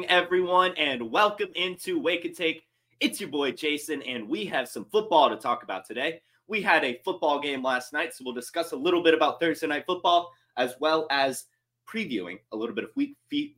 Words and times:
morning, 0.00 0.16
everyone, 0.16 0.72
and 0.78 1.10
welcome 1.10 1.50
into 1.54 2.00
Wake 2.00 2.24
and 2.24 2.34
Take. 2.34 2.62
It's 3.00 3.20
your 3.20 3.28
boy 3.28 3.52
Jason, 3.52 4.00
and 4.02 4.26
we 4.26 4.46
have 4.46 4.66
some 4.66 4.86
football 4.86 5.28
to 5.28 5.36
talk 5.36 5.62
about 5.62 5.84
today. 5.84 6.22
We 6.46 6.62
had 6.62 6.84
a 6.84 6.98
football 7.04 7.38
game 7.38 7.62
last 7.62 7.92
night, 7.92 8.14
so 8.14 8.24
we'll 8.24 8.32
discuss 8.32 8.72
a 8.72 8.76
little 8.76 9.02
bit 9.02 9.12
about 9.12 9.38
Thursday 9.40 9.66
night 9.66 9.84
football 9.86 10.32
as 10.56 10.74
well 10.80 11.06
as 11.10 11.44
previewing 11.86 12.38
a 12.52 12.56
little 12.56 12.74
bit 12.74 12.84
of 12.84 12.90
week 12.96 13.14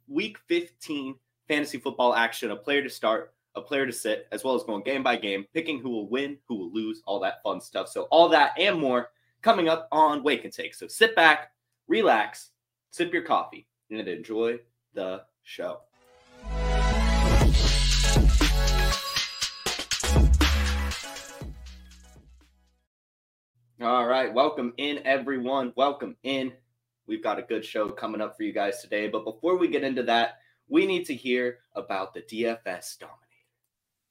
week 0.08 0.38
15 0.48 1.14
fantasy 1.46 1.78
football 1.78 2.12
action, 2.12 2.50
a 2.50 2.56
player 2.56 2.82
to 2.82 2.90
start, 2.90 3.34
a 3.54 3.60
player 3.60 3.86
to 3.86 3.92
sit, 3.92 4.26
as 4.32 4.42
well 4.42 4.56
as 4.56 4.64
going 4.64 4.82
game 4.82 5.04
by 5.04 5.14
game, 5.14 5.44
picking 5.54 5.78
who 5.78 5.90
will 5.90 6.08
win, 6.08 6.38
who 6.48 6.56
will 6.56 6.72
lose, 6.72 7.02
all 7.06 7.20
that 7.20 7.40
fun 7.44 7.60
stuff. 7.60 7.88
So 7.88 8.08
all 8.10 8.28
that 8.30 8.58
and 8.58 8.80
more 8.80 9.10
coming 9.42 9.68
up 9.68 9.86
on 9.92 10.24
Wake 10.24 10.44
and 10.44 10.52
Take. 10.52 10.74
So 10.74 10.88
sit 10.88 11.14
back, 11.14 11.52
relax, 11.86 12.50
sip 12.90 13.12
your 13.12 13.22
coffee, 13.22 13.68
and 13.92 14.08
enjoy 14.08 14.58
the 14.92 15.22
show. 15.44 15.82
All 23.82 24.06
right, 24.06 24.32
welcome 24.32 24.74
in, 24.76 25.00
everyone. 25.04 25.72
Welcome 25.74 26.14
in. 26.22 26.52
We've 27.08 27.22
got 27.22 27.40
a 27.40 27.42
good 27.42 27.64
show 27.64 27.88
coming 27.88 28.20
up 28.20 28.36
for 28.36 28.44
you 28.44 28.52
guys 28.52 28.80
today. 28.80 29.08
But 29.08 29.24
before 29.24 29.58
we 29.58 29.66
get 29.66 29.82
into 29.82 30.04
that, 30.04 30.38
we 30.68 30.86
need 30.86 31.04
to 31.06 31.16
hear 31.16 31.58
about 31.74 32.14
the 32.14 32.20
DFS 32.20 32.98
Dominator. 33.00 33.18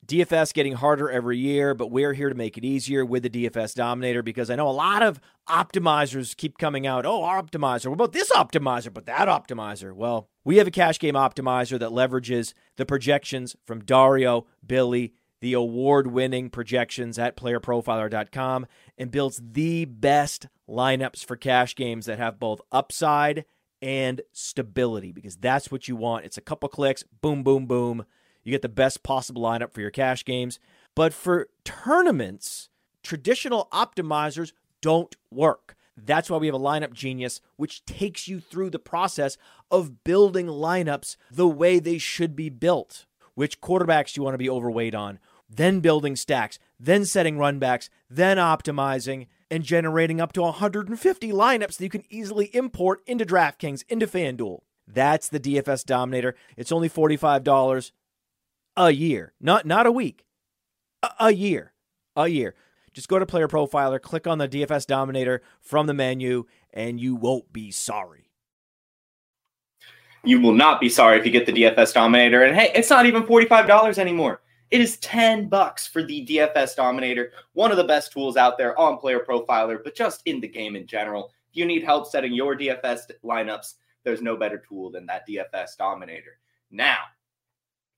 DFS 0.06 0.54
getting 0.54 0.74
harder 0.74 1.10
every 1.10 1.38
year, 1.38 1.74
but 1.74 1.90
we're 1.90 2.12
here 2.12 2.28
to 2.28 2.36
make 2.36 2.58
it 2.58 2.66
easier 2.66 3.06
with 3.06 3.24
the 3.24 3.30
DFS 3.30 3.74
Dominator 3.74 4.22
because 4.22 4.50
I 4.50 4.58
know 4.58 4.68
a 4.68 4.72
lot 4.72 5.04
of 5.04 5.22
optimizers 5.48 6.36
keep 6.36 6.58
coming 6.58 6.86
out. 6.86 7.06
Oh, 7.06 7.24
our 7.24 7.42
optimizer. 7.42 7.86
What 7.86 7.94
about 7.94 8.12
this 8.12 8.30
optimizer? 8.32 8.94
But 8.94 9.06
that 9.06 9.30
optimizer. 9.30 9.94
Well, 9.94 10.28
we 10.44 10.58
have 10.58 10.68
a 10.68 10.72
cash 10.72 11.00
game 11.00 11.16
optimizer 11.16 11.80
that 11.80 11.92
leverages 11.92 12.54
the 12.76 12.86
projections 12.86 13.56
from 13.66 13.86
Dario, 13.86 14.48
Billy, 14.68 15.14
the 15.42 15.54
award 15.54 16.08
winning 16.08 16.50
projections 16.50 17.20
at 17.20 17.36
playerprofiler.com, 17.36 18.68
and 19.02 19.12
builds 19.12 19.42
the 19.44 19.84
best 19.84 20.48
lineups 20.70 21.26
for 21.26 21.36
cash 21.36 21.76
games 21.76 22.06
that 22.06 22.20
have 22.20 22.40
both 22.40 22.62
upside 22.72 23.44
and 23.82 24.22
stability 24.32 25.12
because 25.12 25.36
that's 25.36 25.72
what 25.72 25.88
you 25.88 25.96
want. 25.98 26.24
It's 26.24 26.38
a 26.38 26.42
couple 26.42 26.70
clicks, 26.70 27.04
boom, 27.22 27.44
boom, 27.44 27.66
boom 27.66 28.06
you 28.44 28.52
get 28.52 28.62
the 28.62 28.70
best 28.70 29.04
possible 29.04 29.42
lineup 29.42 29.72
for 29.72 29.82
your 29.82 29.92
cash 29.92 30.26
games. 30.26 30.60
But 30.96 31.14
for 31.14 31.50
tournaments, 31.64 32.70
traditional 33.04 33.68
optimizers 33.72 34.54
don't 34.82 35.16
work. 35.32 35.76
That's 35.96 36.30
why 36.30 36.38
we 36.38 36.48
have 36.48 36.56
a 36.56 36.60
lineup 36.60 36.94
genius, 36.94 37.42
which 37.58 37.86
takes 37.86 38.28
you 38.28 38.40
through 38.40 38.72
the 38.72 38.80
process 38.80 39.38
of 39.70 40.04
building 40.04 40.48
lineups 40.48 41.18
the 41.30 41.48
way 41.48 41.80
they 41.80 41.98
should 41.98 42.36
be 42.36 42.50
built. 42.50 43.06
Which 43.36 43.62
quarterbacks 43.62 44.18
you 44.18 44.24
want 44.24 44.34
to 44.34 44.40
be 44.40 44.50
overweight 44.50 44.96
on, 44.96 45.20
then 45.54 45.82
building 45.82 46.16
stacks, 46.16 46.58
then 46.80 47.06
setting 47.06 47.38
runbacks, 47.38 47.90
then 48.10 48.38
optimizing 48.38 49.28
and 49.50 49.64
generating 49.64 50.22
up 50.22 50.32
to 50.34 50.42
150 50.42 51.32
lineups 51.32 51.78
that 51.78 51.84
you 51.84 51.90
can 51.90 52.06
easily 52.10 52.46
import 52.56 53.02
into 53.06 53.26
DraftKings, 53.26 53.84
into 53.90 54.08
FanDuel. 54.08 54.62
That's 54.88 55.28
the 55.28 55.40
DFS 55.40 55.86
Dominator. 55.86 56.36
It's 56.56 56.72
only 56.72 56.90
$45 56.90 57.92
a 58.78 58.92
year, 58.92 59.34
not 59.42 59.66
not 59.66 59.86
a 59.86 59.92
week, 59.92 60.26
a, 61.04 61.10
a 61.20 61.32
year, 61.32 61.74
a 62.16 62.28
year. 62.28 62.56
Just 62.94 63.08
go 63.08 63.20
to 63.20 63.26
Player 63.26 63.48
Profiler, 63.48 64.02
click 64.02 64.28
on 64.28 64.38
the 64.38 64.48
DFS 64.48 64.86
Dominator 64.86 65.42
from 65.62 65.88
the 65.88 65.94
menu, 65.94 66.46
and 66.74 67.00
you 67.00 67.16
won't 67.16 67.52
be 67.54 67.72
sorry. 67.72 68.30
You 70.24 70.40
will 70.40 70.54
not 70.54 70.80
be 70.80 70.90
sorry 70.90 71.18
if 71.18 71.26
you 71.26 71.32
get 71.32 71.46
the 71.46 71.54
DFS 71.54 71.94
Dominator. 71.94 72.44
And 72.44 72.56
hey, 72.56 72.72
it's 72.76 72.90
not 72.90 73.06
even 73.06 73.24
$45 73.24 73.98
anymore. 73.98 74.41
It 74.72 74.82
is 74.82 74.98
10 74.98 75.50
bucks 75.50 75.86
for 75.86 76.02
the 76.02 76.26
DFS 76.26 76.76
Dominator, 76.76 77.32
one 77.54 77.72
of 77.72 77.78
the 77.78 77.84
best 77.84 78.12
tools 78.12 78.38
out 78.38 78.58
there 78.58 78.78
on 78.80 78.98
Player 78.98 79.20
Profiler, 79.20 79.84
but 79.84 79.96
just 79.96 80.22
in 80.26 80.40
the 80.40 80.48
game 80.48 80.76
in 80.76 80.88
general. 80.88 81.32
If 81.50 81.58
you 81.58 81.66
need 81.66 81.84
help 81.84 82.08
setting 82.08 82.34
your 82.34 82.56
DFS 82.56 83.12
lineups, 83.24 83.76
there's 84.04 84.22
no 84.22 84.38
better 84.38 84.58
tool 84.58 84.90
than 84.90 85.06
that 85.08 85.28
DFS 85.28 85.78
Dominator. 85.78 86.40
Now, 86.72 87.00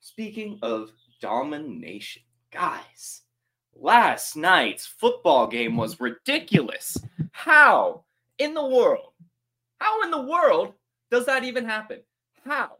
Speaking 0.05 0.59
of 0.61 0.91
domination, 1.21 2.23
guys, 2.51 3.21
last 3.73 4.35
night's 4.35 4.85
football 4.85 5.47
game 5.47 5.77
was 5.77 6.01
ridiculous. 6.01 6.97
How 7.31 8.03
in 8.37 8.53
the 8.53 8.65
world? 8.65 9.13
How 9.79 10.03
in 10.03 10.11
the 10.11 10.21
world 10.23 10.73
does 11.09 11.25
that 11.27 11.45
even 11.45 11.63
happen? 11.63 12.01
How 12.43 12.75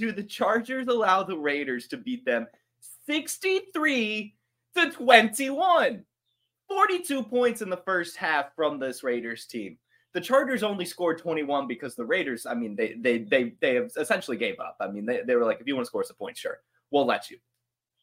do 0.00 0.12
the 0.12 0.22
Chargers 0.22 0.88
allow 0.88 1.22
the 1.22 1.36
Raiders 1.36 1.86
to 1.88 1.96
beat 1.96 2.24
them 2.24 2.46
63 3.06 4.34
to 4.76 4.90
21? 4.90 6.04
42 6.68 7.22
points 7.24 7.62
in 7.62 7.70
the 7.70 7.82
first 7.84 8.16
half 8.16 8.54
from 8.54 8.78
this 8.78 9.02
Raiders 9.02 9.46
team 9.46 9.76
the 10.12 10.20
Chargers 10.20 10.62
only 10.62 10.84
scored 10.84 11.18
21 11.18 11.66
because 11.66 11.94
the 11.94 12.04
Raiders, 12.04 12.46
I 12.46 12.54
mean, 12.54 12.74
they 12.74 12.94
they 12.94 13.18
they 13.18 13.54
they 13.60 13.76
essentially 13.76 14.36
gave 14.36 14.58
up. 14.58 14.76
I 14.80 14.88
mean, 14.88 15.06
they, 15.06 15.22
they 15.22 15.36
were 15.36 15.44
like, 15.44 15.60
if 15.60 15.66
you 15.66 15.74
want 15.74 15.84
to 15.84 15.88
score 15.88 16.04
some 16.04 16.16
points, 16.16 16.40
sure, 16.40 16.58
we'll 16.90 17.06
let 17.06 17.30
you. 17.30 17.38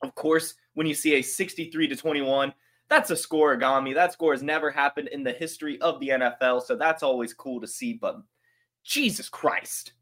Of 0.02 0.16
course, 0.16 0.54
when 0.74 0.88
you 0.88 0.94
see 0.94 1.16
a 1.16 1.22
63 1.22 1.88
to 1.88 1.96
21, 1.96 2.54
that's 2.88 3.10
a 3.10 3.16
score, 3.16 3.58
scorigami. 3.58 3.94
That 3.94 4.14
score 4.14 4.32
has 4.32 4.44
never 4.44 4.72
happened 4.72 5.10
in 5.10 5.24
the 5.24 5.34
history 5.34 5.82
of 5.82 6.00
the 6.00 6.10
NFL, 6.10 6.64
so 6.64 6.76
that's 6.76 7.04
always 7.04 7.34
cool 7.34 7.60
to 7.60 7.68
see. 7.68 7.94
But 7.94 8.22
Jesus 8.84 9.28
Christ. 9.28 9.94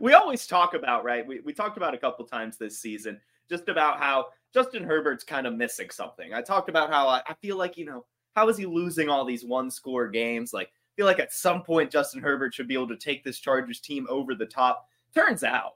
We 0.00 0.14
always 0.14 0.46
talk 0.46 0.74
about, 0.74 1.04
right? 1.04 1.26
We, 1.26 1.40
we 1.40 1.52
talked 1.52 1.76
about 1.76 1.94
a 1.94 1.98
couple 1.98 2.24
times 2.24 2.56
this 2.56 2.78
season, 2.78 3.20
just 3.48 3.68
about 3.68 3.98
how 3.98 4.26
Justin 4.52 4.84
Herbert's 4.84 5.24
kind 5.24 5.46
of 5.46 5.54
missing 5.54 5.90
something. 5.90 6.32
I 6.34 6.42
talked 6.42 6.68
about 6.68 6.90
how 6.90 7.08
I, 7.08 7.22
I 7.26 7.34
feel 7.34 7.56
like, 7.56 7.76
you 7.76 7.84
know, 7.84 8.04
how 8.34 8.48
is 8.48 8.56
he 8.56 8.66
losing 8.66 9.08
all 9.08 9.24
these 9.24 9.44
one 9.44 9.70
score 9.70 10.08
games? 10.08 10.52
Like, 10.52 10.68
I 10.68 10.92
feel 10.96 11.06
like 11.06 11.18
at 11.18 11.32
some 11.32 11.62
point 11.62 11.90
Justin 11.90 12.22
Herbert 12.22 12.54
should 12.54 12.68
be 12.68 12.74
able 12.74 12.88
to 12.88 12.96
take 12.96 13.24
this 13.24 13.38
Chargers 13.38 13.80
team 13.80 14.06
over 14.08 14.34
the 14.34 14.46
top. 14.46 14.88
Turns 15.14 15.44
out, 15.44 15.74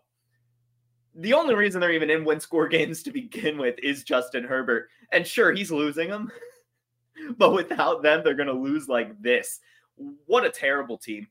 the 1.14 1.34
only 1.34 1.54
reason 1.54 1.80
they're 1.80 1.92
even 1.92 2.10
in 2.10 2.24
win 2.24 2.40
score 2.40 2.68
games 2.68 3.02
to 3.02 3.10
begin 3.10 3.58
with 3.58 3.78
is 3.82 4.04
Justin 4.04 4.44
Herbert. 4.44 4.88
And 5.12 5.26
sure, 5.26 5.52
he's 5.52 5.70
losing 5.70 6.08
them, 6.08 6.30
but 7.36 7.52
without 7.52 8.02
them, 8.02 8.22
they're 8.24 8.34
going 8.34 8.46
to 8.46 8.52
lose 8.52 8.88
like 8.88 9.20
this. 9.20 9.60
What 10.26 10.44
a 10.44 10.50
terrible 10.50 10.98
team. 10.98 11.26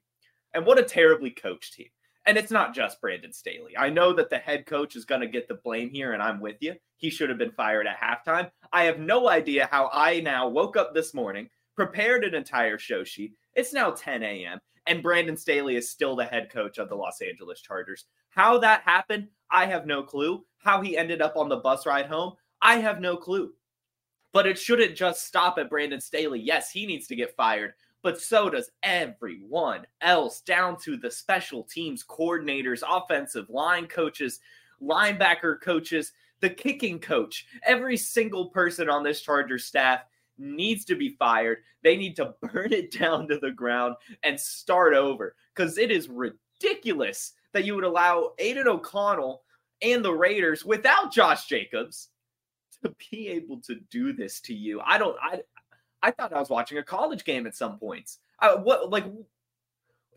And 0.53 0.65
what 0.65 0.79
a 0.79 0.83
terribly 0.83 1.31
coached 1.31 1.73
team. 1.73 1.87
And 2.31 2.37
it's 2.37 2.49
not 2.49 2.73
just 2.73 3.01
Brandon 3.01 3.33
Staley. 3.33 3.77
I 3.77 3.89
know 3.89 4.13
that 4.13 4.29
the 4.29 4.37
head 4.37 4.65
coach 4.65 4.95
is 4.95 5.03
going 5.03 5.19
to 5.19 5.27
get 5.27 5.49
the 5.49 5.59
blame 5.65 5.89
here, 5.89 6.13
and 6.13 6.23
I'm 6.23 6.39
with 6.39 6.55
you. 6.61 6.75
He 6.95 7.09
should 7.09 7.27
have 7.27 7.37
been 7.37 7.51
fired 7.51 7.87
at 7.87 7.99
halftime. 7.99 8.49
I 8.71 8.83
have 8.83 8.99
no 8.99 9.27
idea 9.27 9.67
how 9.69 9.89
I 9.91 10.21
now 10.21 10.47
woke 10.47 10.77
up 10.77 10.93
this 10.93 11.13
morning, 11.13 11.49
prepared 11.75 12.23
an 12.23 12.33
entire 12.33 12.77
show 12.77 13.03
sheet. 13.03 13.33
It's 13.53 13.73
now 13.73 13.91
10 13.91 14.23
a.m., 14.23 14.59
and 14.87 15.03
Brandon 15.03 15.35
Staley 15.35 15.75
is 15.75 15.89
still 15.89 16.15
the 16.15 16.23
head 16.23 16.49
coach 16.49 16.77
of 16.77 16.87
the 16.87 16.95
Los 16.95 17.19
Angeles 17.19 17.59
Chargers. 17.59 18.05
How 18.29 18.57
that 18.59 18.83
happened, 18.83 19.27
I 19.49 19.65
have 19.65 19.85
no 19.85 20.01
clue. 20.01 20.45
How 20.59 20.81
he 20.81 20.95
ended 20.95 21.21
up 21.21 21.35
on 21.35 21.49
the 21.49 21.57
bus 21.57 21.85
ride 21.85 22.05
home, 22.05 22.35
I 22.61 22.77
have 22.77 23.01
no 23.01 23.17
clue. 23.17 23.51
But 24.31 24.47
it 24.47 24.57
shouldn't 24.57 24.95
just 24.95 25.27
stop 25.27 25.57
at 25.57 25.69
Brandon 25.69 25.99
Staley. 25.99 26.39
Yes, 26.39 26.71
he 26.71 26.85
needs 26.85 27.07
to 27.07 27.15
get 27.17 27.35
fired, 27.35 27.73
but 28.03 28.19
so 28.19 28.49
does 28.49 28.71
everyone 28.83 29.85
else, 30.01 30.41
down 30.41 30.77
to 30.81 30.97
the 30.97 31.11
special 31.11 31.63
teams 31.63 32.03
coordinators, 32.03 32.83
offensive 32.89 33.49
line 33.49 33.87
coaches, 33.87 34.39
linebacker 34.81 35.61
coaches, 35.61 36.13
the 36.39 36.49
kicking 36.49 36.99
coach. 36.99 37.45
Every 37.65 37.97
single 37.97 38.47
person 38.47 38.89
on 38.89 39.03
this 39.03 39.21
Charger 39.21 39.59
staff 39.59 40.01
needs 40.37 40.85
to 40.85 40.95
be 40.95 41.15
fired. 41.19 41.59
They 41.83 41.95
need 41.95 42.15
to 42.17 42.33
burn 42.41 42.73
it 42.73 42.91
down 42.91 43.27
to 43.27 43.37
the 43.37 43.51
ground 43.51 43.95
and 44.23 44.39
start 44.39 44.93
over 44.93 45.35
because 45.55 45.77
it 45.77 45.91
is 45.91 46.09
ridiculous 46.09 47.33
that 47.53 47.65
you 47.65 47.75
would 47.75 47.83
allow 47.83 48.31
Aidan 48.39 48.67
O'Connell 48.67 49.43
and 49.81 50.03
the 50.03 50.13
Raiders 50.13 50.65
without 50.65 51.11
Josh 51.11 51.45
Jacobs 51.47 52.09
to 52.83 52.93
be 53.11 53.27
able 53.29 53.59
to 53.61 53.75
do 53.89 54.13
this 54.13 54.39
to 54.41 54.53
you. 54.53 54.81
I 54.83 54.97
don't 54.97 55.17
I 55.21 55.41
I 56.03 56.11
thought 56.11 56.33
I 56.33 56.39
was 56.39 56.49
watching 56.49 56.77
a 56.77 56.83
college 56.83 57.23
game 57.23 57.45
at 57.45 57.55
some 57.55 57.77
points. 57.77 58.19
I, 58.39 58.55
what 58.55 58.89
like 58.89 59.05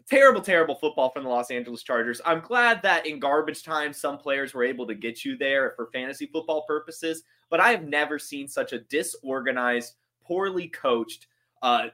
terrible, 0.09 0.41
terrible 0.41 0.75
football 0.75 1.11
from 1.11 1.25
the 1.25 1.29
Los 1.29 1.51
Angeles 1.51 1.83
Chargers. 1.83 2.21
I'm 2.25 2.41
glad 2.41 2.83
that 2.83 3.07
in 3.07 3.19
garbage 3.19 3.63
time, 3.63 3.93
some 3.93 4.19
players 4.19 4.55
were 4.55 4.65
able 4.65 4.87
to 4.87 4.95
get 4.95 5.25
you 5.25 5.37
there 5.37 5.73
for 5.77 5.89
fantasy 5.93 6.27
football 6.27 6.65
purposes, 6.67 7.23
but 7.51 7.61
I 7.61 7.71
have 7.71 7.85
never 7.85 8.19
seen 8.19 8.49
such 8.49 8.73
a 8.73 8.81
disorganized, 8.81 9.95
poorly 10.25 10.69
coached, 10.69 11.27
uh, 11.63 11.89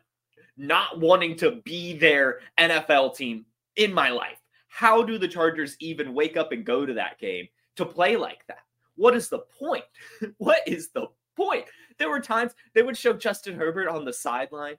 not 0.57 0.99
wanting 0.99 1.37
to 1.37 1.63
be 1.65 1.97
their 1.97 2.41
NFL 2.59 3.17
team 3.17 3.47
in 3.77 3.93
my 3.93 4.11
life. 4.11 4.39
How 4.69 5.03
do 5.03 5.19
the 5.19 5.29
Chargers 5.29 5.77
even 5.81 6.15
wake 6.15 6.37
up 6.37 6.53
and 6.53 6.65
go 6.65 6.87
to 6.87 6.95
that 6.95 7.19
game 7.19 7.49
to 7.77 7.85
play 7.85 8.17
like 8.17 8.47
that? 8.49 8.65
What 8.97 9.17
is 9.17 9.29
the 9.29 9.41
point? 9.59 9.85
what 10.39 10.67
is 10.67 10.91
the 10.91 11.07
point? 11.37 11.65
There 12.01 12.11
were 12.11 12.21
times 12.21 12.55
they 12.75 12.83
would 12.83 12.97
show 12.99 13.13
Justin 13.13 13.57
Herbert 13.57 13.89
on 13.89 14.05
the 14.05 14.13
sideline 14.13 14.79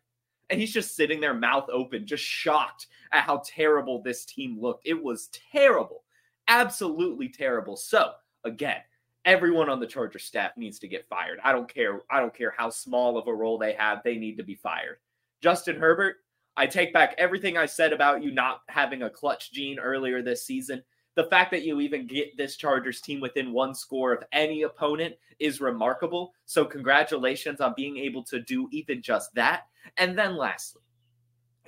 And 0.50 0.60
he's 0.60 0.74
just 0.74 0.96
sitting 0.98 1.22
there, 1.22 1.34
mouth 1.34 1.70
open, 1.72 2.06
just 2.06 2.24
shocked 2.24 2.88
at 3.14 3.24
how 3.24 3.42
terrible 3.46 4.02
this 4.04 4.26
team 4.26 4.60
looked. 4.60 4.86
It 4.86 5.02
was 5.02 5.30
terrible, 5.54 6.04
absolutely 6.50 7.30
terrible. 7.30 7.78
So, 7.78 8.12
again, 8.44 8.82
everyone 9.24 9.70
on 9.70 9.80
the 9.80 9.88
Charger 9.88 10.20
staff 10.20 10.52
needs 10.58 10.80
to 10.80 10.90
get 10.90 11.08
fired. 11.08 11.40
I 11.44 11.54
don't 11.54 11.74
care. 11.74 12.02
I 12.12 12.20
don't 12.20 12.36
care 12.36 12.54
how 12.58 12.70
small 12.70 13.18
of 13.18 13.28
a 13.28 13.34
role 13.34 13.58
they 13.58 13.74
have. 13.74 14.04
They 14.04 14.18
need 14.18 14.38
to 14.38 14.44
be 14.44 14.56
fired. 14.56 14.98
Justin 15.42 15.78
Herbert, 15.80 16.18
I 16.58 16.68
take 16.68 16.94
back 16.94 17.16
everything 17.18 17.58
I 17.58 17.66
said 17.66 17.94
about 17.94 18.24
you 18.24 18.32
not 18.32 18.62
having 18.68 19.04
a 19.04 19.10
clutch 19.10 19.54
gene 19.54 19.80
earlier 19.80 20.22
this 20.22 20.46
season. 20.46 20.84
The 21.16 21.26
fact 21.26 21.52
that 21.52 21.64
you 21.64 21.82
even 21.82 22.08
get 22.08 22.38
this 22.38 22.56
Chargers 22.56 23.02
team 23.02 23.20
within 23.20 23.52
one 23.52 23.76
score 23.76 24.14
of 24.14 24.24
any 24.32 24.62
opponent 24.62 25.16
is 25.40 25.60
remarkable. 25.60 26.34
So, 26.46 26.64
congratulations 26.64 27.60
on 27.60 27.74
being 27.76 27.98
able 27.98 28.24
to 28.26 28.40
do 28.40 28.70
even 28.72 29.02
just 29.02 29.34
that. 29.36 29.68
And 29.98 30.18
then, 30.18 30.38
lastly, 30.38 30.82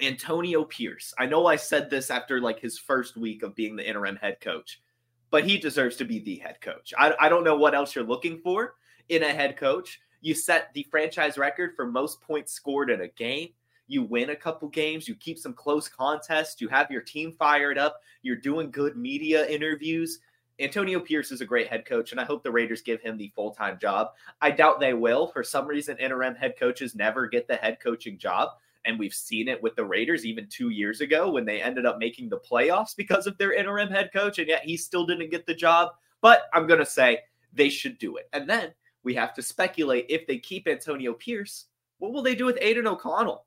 Antonio 0.01 0.63
Pierce. 0.63 1.13
I 1.17 1.25
know 1.25 1.45
I 1.45 1.55
said 1.55 1.89
this 1.89 2.09
after 2.09 2.39
like 2.39 2.59
his 2.59 2.79
first 2.79 3.17
week 3.17 3.43
of 3.43 3.55
being 3.55 3.75
the 3.75 3.87
interim 3.87 4.15
head 4.15 4.39
coach, 4.41 4.81
but 5.29 5.43
he 5.43 5.57
deserves 5.57 5.95
to 5.97 6.05
be 6.05 6.19
the 6.19 6.37
head 6.37 6.61
coach. 6.61 6.93
I, 6.97 7.13
I 7.19 7.29
don't 7.29 7.43
know 7.43 7.57
what 7.57 7.75
else 7.75 7.95
you're 7.95 8.03
looking 8.03 8.39
for 8.39 8.75
in 9.09 9.23
a 9.23 9.33
head 9.33 9.57
coach. 9.57 9.99
You 10.21 10.33
set 10.33 10.73
the 10.73 10.87
franchise 10.89 11.37
record 11.37 11.75
for 11.75 11.85
most 11.85 12.21
points 12.21 12.53
scored 12.53 12.89
in 12.89 13.01
a 13.01 13.07
game. 13.09 13.49
You 13.93 14.01
win 14.01 14.31
a 14.31 14.35
couple 14.35 14.69
games, 14.69 15.07
you 15.07 15.13
keep 15.13 15.37
some 15.37 15.53
close 15.53 15.87
contests, 15.87 16.59
you 16.59 16.67
have 16.69 16.89
your 16.89 17.03
team 17.03 17.31
fired 17.31 17.77
up, 17.77 18.01
you're 18.23 18.35
doing 18.35 18.71
good 18.71 18.97
media 18.97 19.47
interviews. 19.47 20.17
Antonio 20.59 20.99
Pierce 20.99 21.31
is 21.31 21.41
a 21.41 21.45
great 21.45 21.67
head 21.67 21.85
coach, 21.85 22.11
and 22.11 22.19
I 22.19 22.25
hope 22.25 22.41
the 22.41 22.51
Raiders 22.51 22.81
give 22.81 23.01
him 23.01 23.17
the 23.17 23.31
full 23.35 23.51
time 23.51 23.77
job. 23.79 24.13
I 24.41 24.49
doubt 24.49 24.79
they 24.79 24.95
will. 24.95 25.27
For 25.27 25.43
some 25.43 25.67
reason, 25.67 25.97
interim 25.99 26.33
head 26.33 26.55
coaches 26.57 26.95
never 26.95 27.27
get 27.27 27.47
the 27.47 27.55
head 27.55 27.77
coaching 27.79 28.17
job. 28.17 28.49
And 28.85 28.97
we've 28.97 29.13
seen 29.13 29.47
it 29.47 29.61
with 29.61 29.75
the 29.75 29.85
Raiders 29.85 30.25
even 30.25 30.47
two 30.47 30.69
years 30.69 30.99
ago 30.99 31.29
when 31.29 31.45
they 31.45 31.61
ended 31.61 31.85
up 31.85 31.99
making 31.99 32.29
the 32.29 32.39
playoffs 32.39 32.95
because 32.95 33.27
of 33.27 33.37
their 33.37 33.53
interim 33.53 33.89
head 33.89 34.09
coach, 34.11 34.39
and 34.39 34.47
yet 34.47 34.63
he 34.63 34.75
still 34.75 35.05
didn't 35.05 35.29
get 35.29 35.45
the 35.45 35.53
job. 35.53 35.91
But 36.19 36.45
I'm 36.51 36.65
going 36.65 36.79
to 36.79 36.85
say 36.85 37.19
they 37.53 37.69
should 37.69 37.99
do 37.99 38.17
it. 38.17 38.27
And 38.33 38.49
then 38.49 38.73
we 39.03 39.13
have 39.13 39.35
to 39.35 39.43
speculate 39.43 40.07
if 40.09 40.25
they 40.25 40.39
keep 40.39 40.67
Antonio 40.67 41.13
Pierce, 41.13 41.65
what 41.99 42.11
will 42.11 42.23
they 42.23 42.33
do 42.33 42.45
with 42.45 42.57
Aidan 42.59 42.87
O'Connell? 42.87 43.45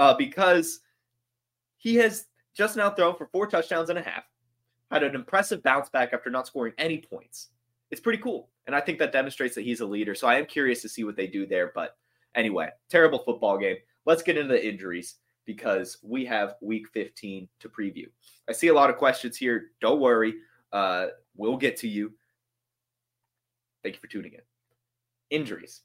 Uh, 0.00 0.14
because 0.14 0.80
he 1.76 1.94
has 1.94 2.26
just 2.54 2.76
now 2.76 2.90
thrown 2.90 3.14
for 3.14 3.26
four 3.26 3.46
touchdowns 3.46 3.90
and 3.90 3.98
a 3.98 4.02
half, 4.02 4.24
had 4.90 5.04
an 5.04 5.14
impressive 5.14 5.62
bounce 5.62 5.88
back 5.88 6.12
after 6.12 6.30
not 6.30 6.46
scoring 6.46 6.72
any 6.78 6.98
points. 6.98 7.50
It's 7.90 8.00
pretty 8.00 8.20
cool. 8.22 8.48
And 8.66 8.74
I 8.74 8.80
think 8.80 8.98
that 8.98 9.12
demonstrates 9.12 9.54
that 9.54 9.62
he's 9.62 9.80
a 9.80 9.86
leader. 9.86 10.14
So 10.14 10.26
I 10.26 10.36
am 10.36 10.46
curious 10.46 10.82
to 10.82 10.88
see 10.88 11.04
what 11.04 11.16
they 11.16 11.26
do 11.26 11.46
there. 11.46 11.70
But 11.74 11.96
anyway, 12.34 12.70
terrible 12.88 13.20
football 13.20 13.58
game 13.58 13.76
let's 14.06 14.22
get 14.22 14.36
into 14.36 14.52
the 14.52 14.68
injuries 14.68 15.16
because 15.44 15.98
we 16.02 16.24
have 16.24 16.54
week 16.60 16.88
15 16.92 17.48
to 17.60 17.68
preview. 17.68 18.06
I 18.48 18.52
see 18.52 18.68
a 18.68 18.74
lot 18.74 18.90
of 18.90 18.96
questions 18.96 19.36
here. 19.36 19.70
Don't 19.80 20.00
worry. 20.00 20.34
Uh, 20.72 21.08
we'll 21.36 21.56
get 21.56 21.76
to 21.78 21.88
you. 21.88 22.12
Thank 23.82 23.96
you 23.96 24.00
for 24.00 24.06
tuning 24.08 24.32
in. 24.32 24.40
Injuries. 25.30 25.82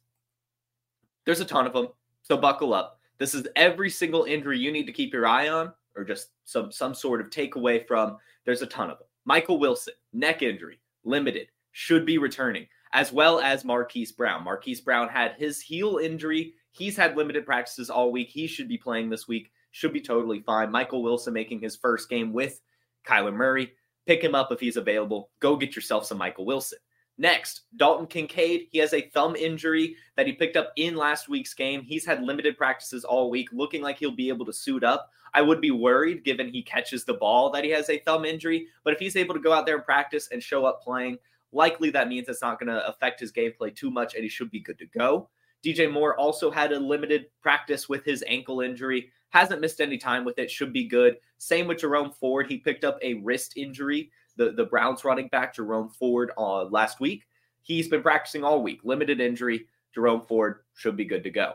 There's 1.26 1.40
a 1.40 1.46
ton 1.46 1.66
of 1.66 1.74
them, 1.74 1.90
so 2.24 2.38
buckle 2.38 2.74
up. 2.74 3.00
This 3.18 3.34
is 3.34 3.48
every 3.56 3.90
single 3.90 4.24
injury 4.24 4.60
you 4.60 4.72
need 4.72 4.86
to 4.86 4.94
keep 4.94 5.14
your 5.14 5.28
eye 5.28 5.50
on, 5.50 5.74
or 5.96 6.04
just 6.04 6.30
some 6.44 6.72
some 6.72 6.94
sort 6.94 7.22
of 7.22 7.30
takeaway 7.30 7.86
from. 7.88 8.18
There's 8.46 8.62
a 8.62 8.68
ton 8.68 8.90
of 8.90 9.00
them. 9.00 9.08
Michael 9.26 9.60
Wilson, 9.60 9.94
neck 10.14 10.42
injury, 10.42 10.80
limited, 11.04 11.48
should 11.72 12.06
be 12.06 12.18
returning, 12.18 12.68
as 12.94 13.12
well 13.12 13.40
as 13.40 13.66
Marquise 13.66 14.12
Brown. 14.12 14.44
Marquise 14.44 14.82
Brown 14.82 15.10
had 15.10 15.34
his 15.38 15.62
heel 15.62 15.98
injury 15.98 16.54
He's 16.76 16.98
had 16.98 17.16
limited 17.16 17.46
practices 17.46 17.90
all 17.90 18.12
week. 18.12 18.30
He 18.30 18.48
should 18.48 18.68
be 18.68 18.78
playing 18.78 19.10
this 19.10 19.30
week. 19.30 19.50
Should 19.72 19.94
be 19.94 20.02
totally 20.02 20.42
fine. 20.42 20.72
Michael 20.72 21.02
Wilson 21.02 21.34
making 21.34 21.62
his 21.62 21.78
first 21.78 22.10
game 22.10 22.34
with 22.34 22.60
Kyler 23.08 23.34
Murray. 23.34 23.72
Pick 24.06 24.22
him 24.22 24.36
up 24.36 24.52
if 24.52 24.60
he's 24.60 24.76
available. 24.76 25.30
Go 25.40 25.56
get 25.56 25.74
yourself 25.74 26.06
some 26.06 26.18
Michael 26.18 26.46
Wilson. 26.46 26.80
Next, 27.18 27.62
Dalton 27.78 28.08
Kincaid. 28.08 28.68
He 28.72 28.80
has 28.80 28.94
a 28.94 29.10
thumb 29.10 29.36
injury 29.36 29.96
that 30.18 30.28
he 30.28 30.34
picked 30.34 30.58
up 30.58 30.74
in 30.76 30.96
last 30.96 31.30
week's 31.30 31.54
game. 31.54 31.82
He's 31.82 32.06
had 32.06 32.22
limited 32.22 32.58
practices 32.58 33.06
all 33.06 33.30
week, 33.30 33.50
looking 33.54 33.82
like 33.82 33.98
he'll 33.98 34.12
be 34.12 34.30
able 34.30 34.46
to 34.46 34.54
suit 34.54 34.84
up. 34.84 35.12
I 35.34 35.42
would 35.42 35.62
be 35.62 35.72
worried 35.72 36.24
given 36.24 36.50
he 36.50 36.62
catches 36.62 37.04
the 37.04 37.14
ball 37.14 37.50
that 37.52 37.64
he 37.64 37.70
has 37.72 37.90
a 37.90 38.00
thumb 38.00 38.26
injury, 38.26 38.68
but 38.84 38.94
if 38.94 39.00
he's 39.00 39.18
able 39.18 39.34
to 39.34 39.42
go 39.42 39.52
out 39.52 39.66
there 39.66 39.76
and 39.76 39.84
practice 39.84 40.30
and 40.32 40.42
show 40.42 40.66
up 40.66 40.82
playing, 40.82 41.18
likely 41.52 41.90
that 41.90 42.08
means 42.08 42.30
it's 42.30 42.42
not 42.42 42.60
going 42.60 42.74
to 42.74 42.88
affect 42.88 43.20
his 43.20 43.34
gameplay 43.34 43.76
too 43.76 43.92
much 43.92 44.16
and 44.16 44.24
he 44.24 44.30
should 44.30 44.50
be 44.50 44.62
good 44.62 44.80
to 44.80 44.86
go. 44.86 45.30
DJ 45.64 45.92
Moore 45.92 46.18
also 46.18 46.52
had 46.52 46.72
a 46.72 46.80
limited 46.80 47.26
practice 47.42 47.90
with 47.90 48.06
his 48.06 48.24
ankle 48.28 48.62
injury, 48.62 49.10
hasn't 49.30 49.62
missed 49.62 49.82
any 49.82 49.98
time 49.98 50.24
with 50.24 50.40
it, 50.40 50.50
should 50.50 50.72
be 50.72 50.88
good. 50.88 51.18
Same 51.38 51.68
with 51.68 51.80
Jerome 51.80 52.12
Ford. 52.12 52.48
He 52.48 52.58
picked 52.58 52.86
up 52.86 52.98
a 53.02 53.16
wrist 53.16 53.58
injury, 53.58 54.12
the, 54.38 54.52
the 54.52 54.66
Browns 54.66 55.04
running 55.04 55.28
back, 55.28 55.56
Jerome 55.56 55.90
Ford, 55.90 56.32
uh, 56.38 56.66
last 56.66 57.00
week. 57.00 57.24
He's 57.62 57.88
been 57.88 58.02
practicing 58.02 58.44
all 58.44 58.62
week, 58.62 58.82
limited 58.84 59.20
injury. 59.20 59.68
Jerome 59.94 60.26
Ford 60.28 60.60
should 60.74 60.96
be 60.96 61.06
good 61.06 61.24
to 61.24 61.30
go. 61.30 61.54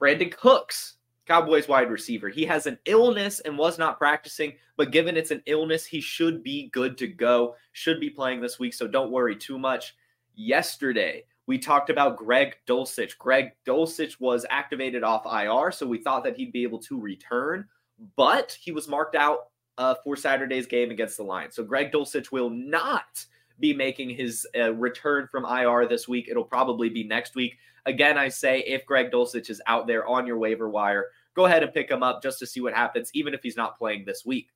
Brandin 0.00 0.34
Cooks, 0.36 0.98
Cowboys 1.26 1.68
wide 1.68 1.90
receiver. 1.90 2.28
He 2.28 2.44
has 2.46 2.66
an 2.66 2.78
illness 2.86 3.40
and 3.40 3.56
was 3.56 3.78
not 3.78 3.98
practicing, 3.98 4.54
but 4.76 4.92
given 4.92 5.16
it's 5.16 5.30
an 5.30 5.42
illness, 5.46 5.84
he 5.84 6.00
should 6.00 6.42
be 6.42 6.70
good 6.72 6.96
to 6.98 7.06
go, 7.06 7.54
should 7.72 8.00
be 8.00 8.10
playing 8.10 8.40
this 8.40 8.58
week. 8.58 8.74
So 8.74 8.86
don't 8.86 9.12
worry 9.12 9.36
too 9.36 9.58
much. 9.58 9.94
Yesterday, 10.34 11.24
we 11.46 11.58
talked 11.58 11.90
about 11.90 12.16
Greg 12.16 12.56
Dulcich. 12.66 13.18
Greg 13.18 13.52
Dulcich 13.66 14.20
was 14.20 14.46
activated 14.50 15.02
off 15.02 15.26
IR, 15.26 15.70
so 15.72 15.86
we 15.86 15.98
thought 15.98 16.24
that 16.24 16.36
he'd 16.36 16.52
be 16.52 16.62
able 16.62 16.78
to 16.80 17.00
return, 17.00 17.66
but 18.16 18.56
he 18.60 18.72
was 18.72 18.88
marked 18.88 19.16
out 19.16 19.47
uh, 19.78 19.94
for 20.04 20.16
Saturday's 20.16 20.66
game 20.66 20.90
against 20.90 21.16
the 21.16 21.22
Lions. 21.22 21.54
So 21.54 21.62
Greg 21.64 21.92
Dulcich 21.92 22.30
will 22.30 22.50
not 22.50 23.24
be 23.60 23.72
making 23.72 24.10
his 24.10 24.46
uh, 24.56 24.74
return 24.74 25.26
from 25.28 25.44
IR 25.44 25.86
this 25.88 26.06
week. 26.06 26.28
It'll 26.28 26.44
probably 26.44 26.88
be 26.88 27.04
next 27.04 27.34
week. 27.34 27.56
Again, 27.86 28.18
I 28.18 28.28
say 28.28 28.60
if 28.60 28.84
Greg 28.84 29.10
Dulcich 29.10 29.48
is 29.48 29.62
out 29.66 29.86
there 29.86 30.06
on 30.06 30.26
your 30.26 30.38
waiver 30.38 30.68
wire, 30.68 31.06
go 31.34 31.46
ahead 31.46 31.62
and 31.62 31.72
pick 31.72 31.90
him 31.90 32.02
up 32.02 32.22
just 32.22 32.38
to 32.40 32.46
see 32.46 32.60
what 32.60 32.74
happens, 32.74 33.10
even 33.14 33.32
if 33.34 33.42
he's 33.42 33.56
not 33.56 33.78
playing 33.78 34.04
this 34.04 34.26
week. 34.26 34.50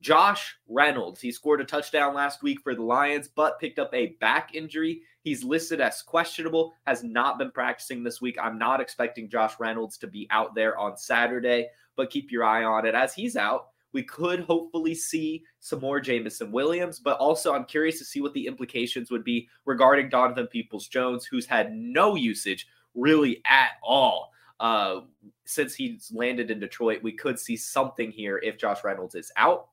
Josh 0.00 0.56
Reynolds, 0.68 1.20
he 1.20 1.32
scored 1.32 1.60
a 1.60 1.64
touchdown 1.64 2.14
last 2.14 2.42
week 2.42 2.60
for 2.60 2.74
the 2.74 2.82
Lions, 2.82 3.28
but 3.28 3.58
picked 3.58 3.80
up 3.80 3.92
a 3.92 4.16
back 4.20 4.54
injury. 4.54 5.02
He's 5.22 5.42
listed 5.42 5.80
as 5.80 6.02
questionable, 6.02 6.72
has 6.86 7.02
not 7.02 7.36
been 7.36 7.50
practicing 7.50 8.04
this 8.04 8.20
week. 8.20 8.38
I'm 8.40 8.58
not 8.58 8.80
expecting 8.80 9.28
Josh 9.28 9.54
Reynolds 9.58 9.98
to 9.98 10.06
be 10.06 10.28
out 10.30 10.54
there 10.54 10.78
on 10.78 10.96
Saturday, 10.96 11.68
but 11.96 12.10
keep 12.10 12.30
your 12.30 12.44
eye 12.44 12.62
on 12.62 12.86
it. 12.86 12.94
As 12.94 13.12
he's 13.12 13.36
out, 13.36 13.70
we 13.98 14.04
could 14.04 14.44
hopefully 14.44 14.94
see 14.94 15.42
some 15.58 15.80
more 15.80 15.98
Jameson 15.98 16.52
Williams, 16.52 17.00
but 17.00 17.18
also 17.18 17.52
I'm 17.52 17.64
curious 17.64 17.98
to 17.98 18.04
see 18.04 18.20
what 18.20 18.32
the 18.32 18.46
implications 18.46 19.10
would 19.10 19.24
be 19.24 19.48
regarding 19.64 20.08
Donovan 20.08 20.46
Peoples 20.46 20.86
Jones, 20.86 21.26
who's 21.26 21.46
had 21.46 21.72
no 21.74 22.14
usage 22.14 22.68
really 22.94 23.42
at 23.44 23.70
all. 23.82 24.30
Uh, 24.60 25.00
since 25.46 25.74
he's 25.74 26.12
landed 26.14 26.52
in 26.52 26.60
Detroit, 26.60 27.02
we 27.02 27.10
could 27.10 27.40
see 27.40 27.56
something 27.56 28.12
here 28.12 28.38
if 28.38 28.56
Josh 28.56 28.84
Reynolds 28.84 29.16
is 29.16 29.32
out. 29.36 29.66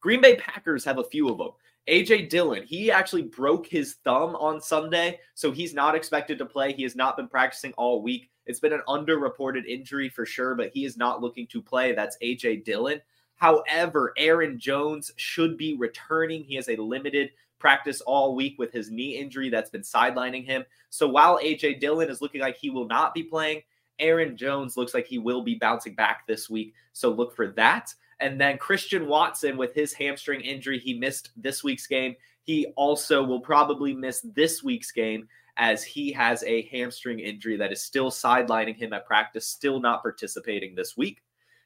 Green 0.00 0.22
Bay 0.22 0.36
Packers 0.36 0.82
have 0.86 0.96
a 0.96 1.04
few 1.04 1.28
of 1.28 1.36
them. 1.36 1.50
AJ 1.86 2.30
Dillon, 2.30 2.62
he 2.62 2.90
actually 2.90 3.24
broke 3.24 3.66
his 3.66 3.96
thumb 4.04 4.36
on 4.36 4.58
Sunday, 4.58 5.20
so 5.34 5.52
he's 5.52 5.74
not 5.74 5.94
expected 5.94 6.38
to 6.38 6.46
play. 6.46 6.72
He 6.72 6.82
has 6.84 6.96
not 6.96 7.18
been 7.18 7.28
practicing 7.28 7.74
all 7.74 8.00
week. 8.00 8.30
It's 8.46 8.60
been 8.60 8.72
an 8.72 8.82
underreported 8.88 9.66
injury 9.66 10.08
for 10.08 10.24
sure, 10.24 10.54
but 10.54 10.70
he 10.72 10.86
is 10.86 10.96
not 10.96 11.20
looking 11.20 11.46
to 11.48 11.60
play. 11.60 11.92
That's 11.92 12.16
AJ 12.22 12.64
Dillon. 12.64 13.02
However, 13.38 14.12
Aaron 14.16 14.58
Jones 14.58 15.12
should 15.16 15.56
be 15.56 15.76
returning. 15.76 16.44
He 16.44 16.56
has 16.56 16.68
a 16.68 16.76
limited 16.76 17.30
practice 17.58 18.00
all 18.00 18.34
week 18.34 18.56
with 18.58 18.72
his 18.72 18.90
knee 18.90 19.16
injury 19.16 19.48
that's 19.48 19.70
been 19.70 19.82
sidelining 19.82 20.44
him. 20.44 20.64
So 20.90 21.08
while 21.08 21.38
AJ 21.38 21.80
Dillon 21.80 22.10
is 22.10 22.20
looking 22.20 22.40
like 22.40 22.56
he 22.56 22.70
will 22.70 22.86
not 22.86 23.14
be 23.14 23.22
playing, 23.22 23.62
Aaron 23.98 24.36
Jones 24.36 24.76
looks 24.76 24.94
like 24.94 25.06
he 25.06 25.18
will 25.18 25.42
be 25.42 25.54
bouncing 25.54 25.94
back 25.94 26.26
this 26.26 26.50
week. 26.50 26.74
So 26.92 27.10
look 27.10 27.34
for 27.34 27.48
that. 27.52 27.94
And 28.20 28.40
then 28.40 28.58
Christian 28.58 29.06
Watson 29.06 29.56
with 29.56 29.74
his 29.74 29.92
hamstring 29.92 30.40
injury, 30.40 30.78
he 30.78 30.94
missed 30.94 31.30
this 31.36 31.62
week's 31.62 31.86
game. 31.86 32.16
He 32.42 32.66
also 32.76 33.22
will 33.22 33.40
probably 33.40 33.94
miss 33.94 34.20
this 34.34 34.62
week's 34.62 34.90
game 34.90 35.28
as 35.56 35.84
he 35.84 36.10
has 36.12 36.42
a 36.44 36.62
hamstring 36.68 37.20
injury 37.20 37.56
that 37.56 37.72
is 37.72 37.82
still 37.82 38.10
sidelining 38.10 38.76
him 38.76 38.92
at 38.92 39.06
practice, 39.06 39.46
still 39.46 39.80
not 39.80 40.02
participating 40.02 40.74
this 40.74 40.96
week. 40.96 41.22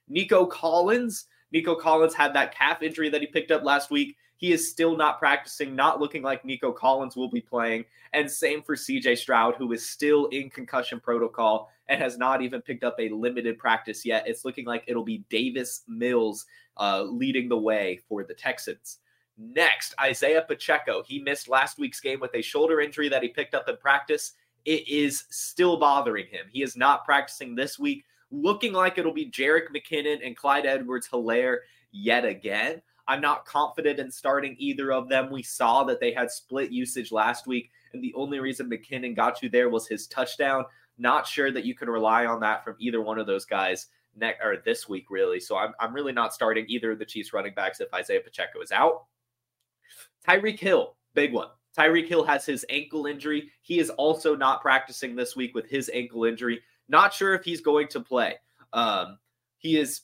Nico 0.09 0.45
Collins, 0.47 1.27
Nico 1.53 1.75
Collins 1.75 2.15
had 2.15 2.35
that 2.35 2.55
calf 2.55 2.83
injury 2.83 3.09
that 3.11 3.21
he 3.21 3.27
picked 3.27 3.51
up 3.51 3.63
last 3.63 3.91
week. 3.91 4.17
He 4.37 4.53
is 4.53 4.69
still 4.69 4.97
not 4.97 5.21
practicing, 5.21 5.77
not 5.77 6.01
looking 6.01 6.23
like 6.23 6.45
Nico 6.45 6.73
Collins 6.73 7.15
will 7.15 7.31
be 7.31 7.41
playing. 7.41 7.85
And 8.13 8.29
same 8.29 8.63
for 8.63 8.75
CJ 8.75 9.19
Stroud, 9.19 9.55
who 9.57 9.73
is 9.73 9.89
still 9.89 10.27
in 10.27 10.51
concussion 10.51 10.99
protocol 10.99 11.71
and 11.89 12.01
has 12.01 12.19
not 12.19 12.43
even 12.43 12.61
picked 12.61 12.83
up 12.83 12.97
a 12.99 13.09
limited 13.11 13.59
practice 13.59 14.05
yet. 14.05 14.27
It's 14.27 14.45
looking 14.45 14.65
like 14.65 14.83
it'll 14.87 15.05
be 15.05 15.25
Davis 15.31 15.83
Mills 15.87 16.47
uh, 16.77 17.03
leading 17.03 17.49
the 17.49 17.57
way 17.57 18.01
for 18.09 18.25
the 18.25 18.35
Texans. 18.35 18.99
Next, 19.39 19.95
Isaiah 20.01 20.45
Pacheco. 20.47 21.03
He 21.03 21.21
missed 21.21 21.49
last 21.49 21.79
week's 21.79 22.01
game 22.01 22.21
with 22.21 22.35
a 22.35 22.43
shoulder 22.43 22.81
injury 22.81 23.09
that 23.09 23.23
he 23.23 23.29
picked 23.29 23.55
up 23.55 23.69
in 23.69 23.77
practice. 23.77 24.33
It 24.65 24.89
is 24.89 25.25
still 25.31 25.79
bothering 25.79 26.27
him. 26.27 26.47
He 26.51 26.63
is 26.63 26.77
not 26.77 27.05
practicing 27.05 27.55
this 27.55 27.79
week. 27.79 28.05
Looking 28.33 28.73
like 28.73 28.99
it'll 28.99 29.13
be 29.13 29.31
Jerick 29.31 29.69
McKinnon 29.69 30.27
and 30.27 30.37
Clyde 30.37 30.67
Edwards 30.67 31.09
Helaire 31.09 31.59
yet 31.93 32.25
again. 32.25 32.83
I'm 33.07 33.21
not 33.21 33.45
confident 33.45 33.99
in 33.99 34.11
starting 34.11 34.57
either 34.59 34.93
of 34.93 35.09
them. 35.09 35.31
We 35.31 35.43
saw 35.43 35.85
that 35.85 36.01
they 36.01 36.13
had 36.13 36.31
split 36.31 36.71
usage 36.71 37.13
last 37.13 37.47
week, 37.47 37.71
and 37.93 38.03
the 38.03 38.15
only 38.15 38.41
reason 38.41 38.71
McKinnon 38.71 39.15
got 39.15 39.43
you 39.43 39.51
there 39.51 39.69
was 39.69 39.87
his 39.87 40.07
touchdown. 40.07 40.65
Not 40.99 41.27
sure 41.27 41.53
that 41.53 41.65
you 41.65 41.75
can 41.75 41.91
rely 41.91 42.27
on 42.27 42.41
that 42.41 42.65
from 42.65 42.77
either 42.79 43.03
one 43.03 43.19
of 43.19 43.27
those 43.27 43.45
guys 43.45 43.89
next 44.17 44.43
or 44.43 44.63
this 44.65 44.89
week, 44.89 45.07
really. 45.11 45.41
So 45.41 45.57
I'm, 45.57 45.73
I'm 45.81 45.93
really 45.93 46.13
not 46.13 46.33
starting 46.33 46.65
either 46.69 46.93
of 46.93 46.99
the 46.99 47.05
Chiefs 47.05 47.33
running 47.33 47.55
backs 47.55 47.81
if 47.81 47.93
Isaiah 47.93 48.21
Pacheco 48.21 48.61
is 48.61 48.73
out. 48.73 49.05
Tyreek 50.27 50.59
Hill, 50.59 50.97
big 51.15 51.33
one. 51.33 51.49
Tyreek 51.77 52.07
Hill 52.07 52.25
has 52.25 52.45
his 52.45 52.65
ankle 52.69 53.07
injury. 53.07 53.51
He 53.63 53.79
is 53.79 53.91
also 53.91 54.37
not 54.37 54.61
practicing 54.61 55.17
this 55.17 55.35
week 55.35 55.55
with 55.55 55.69
his 55.69 55.91
ankle 55.93 56.25
injury. 56.25 56.61
Not 56.93 57.13
sure 57.13 57.35
if 57.35 57.45
he's 57.45 57.63
going 57.63 57.89
to 57.89 58.01
play. 58.01 58.37
Um, 58.73 59.19
he 59.59 59.79
is 59.79 60.03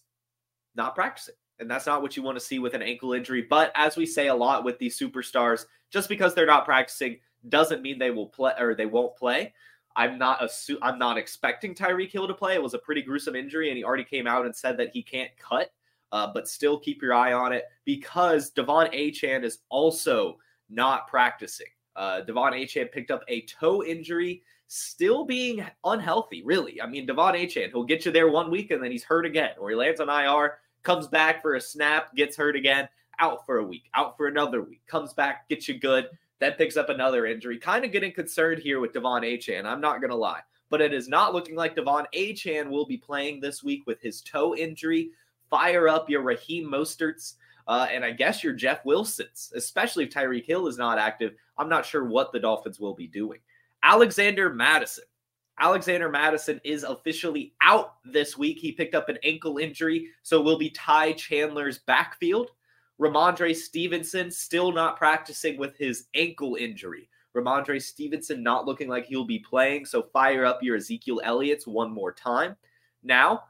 not 0.75 0.95
practicing. 0.95 1.35
And 1.61 1.71
that's 1.71 1.87
not 1.87 2.03
what 2.03 2.17
you 2.17 2.23
want 2.23 2.39
to 2.39 2.45
see 2.45 2.59
with 2.59 2.75
an 2.75 2.83
ankle 2.83 3.13
injury. 3.13 3.43
But 3.43 3.73
as 3.75 3.97
we 3.97 4.07
say 4.07 4.29
a 4.29 4.35
lot 4.35 4.65
with 4.65 4.79
these 4.79 4.99
superstars, 4.99 5.67
just 5.91 6.09
because 6.09 6.35
they're 6.35 6.47
not 6.47 6.65
practicing 6.65 7.19
doesn't 7.49 7.83
mean 7.83 7.99
they 7.99 8.11
will 8.11 8.27
play 8.27 8.53
or 8.59 8.75
they 8.75 8.87
won't 8.87 9.17
play. 9.17 9.53
I'm 9.97 10.17
not 10.17 10.41
assu- 10.41 10.79
I'm 10.81 10.99
not 10.99 11.19
expecting 11.19 11.75
Tyreek 11.75 12.13
Hill 12.13 12.29
to 12.29 12.35
play. 12.35 12.55
It 12.55 12.63
was 12.63 12.75
a 12.75 12.79
pretty 12.79 13.03
gruesome 13.03 13.35
injury, 13.35 13.69
and 13.69 13.77
he 13.77 13.83
already 13.83 14.05
came 14.05 14.29
out 14.29 14.47
and 14.47 14.55
said 14.55 14.77
that 14.77 14.91
he 14.93 15.03
can't 15.03 15.31
cut. 15.39 15.73
Uh, 16.11 16.31
but 16.33 16.49
still 16.49 16.79
keep 16.79 17.03
your 17.03 17.13
eye 17.13 17.35
on 17.35 17.53
it 17.53 17.65
because 17.85 18.51
De'Von 18.53 18.95
Achane 18.95 19.45
is 19.45 19.59
also 19.69 20.39
not 20.71 21.07
practicing. 21.07 21.67
Uh, 21.97 22.23
De'Von 22.27 22.53
Achane 22.53 22.91
picked 22.91 23.11
up 23.11 23.23
a 23.29 23.43
toe 23.43 23.83
injury, 23.83 24.43
still 24.69 25.25
being 25.25 25.65
unhealthy, 25.85 26.43
really. 26.45 26.81
I 26.81 26.87
mean, 26.87 27.07
De'Von 27.07 27.35
Achane, 27.35 27.71
he'll 27.71 27.85
get 27.85 28.07
you 28.07 28.13
there 28.13 28.29
one 28.29 28.51
week 28.51 28.71
and 28.71 28.83
then 28.83 28.93
he's 28.93 29.03
hurt 29.03 29.27
again, 29.27 29.53
or 29.59 29.71
he 29.71 29.77
lands 29.77 30.01
on 30.01 30.09
IR, 30.09 30.59
comes 30.83 31.09
back 31.09 31.43
for 31.43 31.55
a 31.55 31.61
snap, 31.61 32.15
gets 32.15 32.37
hurt 32.37 32.55
again, 32.55 32.89
out 33.19 33.45
for 33.45 33.59
a 33.59 33.65
week, 33.65 33.89
out 33.95 34.17
for 34.17 34.29
another 34.29 34.63
week, 34.63 34.83
comes 34.87 35.13
back, 35.13 35.49
gets 35.49 35.67
you 35.69 35.79
good, 35.79 36.09
then 36.39 36.53
picks 36.53 36.77
up 36.77 36.91
another 36.91 37.27
injury. 37.27 37.59
Kind 37.59 37.85
of 37.85 37.93
getting 37.93 38.13
concerned 38.13 38.63
here 38.63 38.79
with 38.79 38.93
De'Von 38.93 39.23
Achane, 39.23 39.65
I'm 39.65 39.81
not 39.81 40.01
going 40.01 40.11
to 40.11 40.17
lie. 40.17 40.41
But 40.71 40.83
it 40.83 40.93
is 40.93 41.09
not 41.09 41.33
looking 41.33 41.57
like 41.57 41.75
De'Von 41.75 42.05
Achane 42.15 42.69
will 42.69 42.87
be 42.87 42.99
playing 42.99 43.41
this 43.41 43.65
week 43.65 43.85
with 43.87 44.01
his 44.03 44.21
toe 44.21 44.55
injury. 44.55 45.11
Fire 45.49 45.89
up 45.89 46.11
your 46.11 46.21
Raheem 46.21 46.67
Mosterts 46.67 47.35
uh, 47.69 47.87
and 47.91 48.05
I 48.05 48.11
guess 48.11 48.43
your 48.43 48.55
Jeff 48.55 48.85
Wilsons, 48.85 49.53
especially 49.55 50.05
if 50.05 50.11
Tyreek 50.11 50.47
Hill 50.47 50.67
is 50.67 50.79
not 50.79 50.99
active. 50.99 51.35
I'm 51.57 51.69
not 51.69 51.85
sure 51.85 52.05
what 52.05 52.33
the 52.33 52.41
Dolphins 52.41 52.81
will 52.81 52.95
be 52.95 53.07
doing. 53.07 53.39
Alexander 53.83 54.53
Mattison. 54.53 55.05
Alexander 55.61 56.09
Mattison 56.09 56.61
is 56.65 56.85
officially 56.85 57.55
out 57.61 57.95
this 58.05 58.39
week. 58.39 58.59
He 58.59 58.73
picked 58.73 58.95
up 58.95 59.09
an 59.09 59.19
ankle 59.25 59.59
injury, 59.59 60.09
so 60.23 60.41
will 60.41 60.59
be 60.59 60.71
Ty 60.71 61.13
Chandler's 61.13 61.79
backfield. 61.79 62.51
Rhamondre 63.01 63.55
Stevenson 63.55 64.31
still 64.31 64.73
not 64.73 64.97
practicing 64.97 65.59
with 65.59 65.77
his 65.77 66.07
ankle 66.15 66.57
injury. 66.57 67.09
Rhamondre 67.37 67.83
Stevenson 67.83 68.43
not 68.43 68.67
looking 68.67 68.89
like 68.89 69.07
he'll 69.07 69.25
be 69.25 69.39
playing, 69.39 69.85
so 69.85 70.03
fire 70.13 70.45
up 70.45 70.63
your 70.63 70.77
Ezekiel 70.77 71.21
Elliott's 71.25 71.67
one 71.67 71.93
more 71.93 72.13
time. 72.13 72.57
Now, 73.03 73.45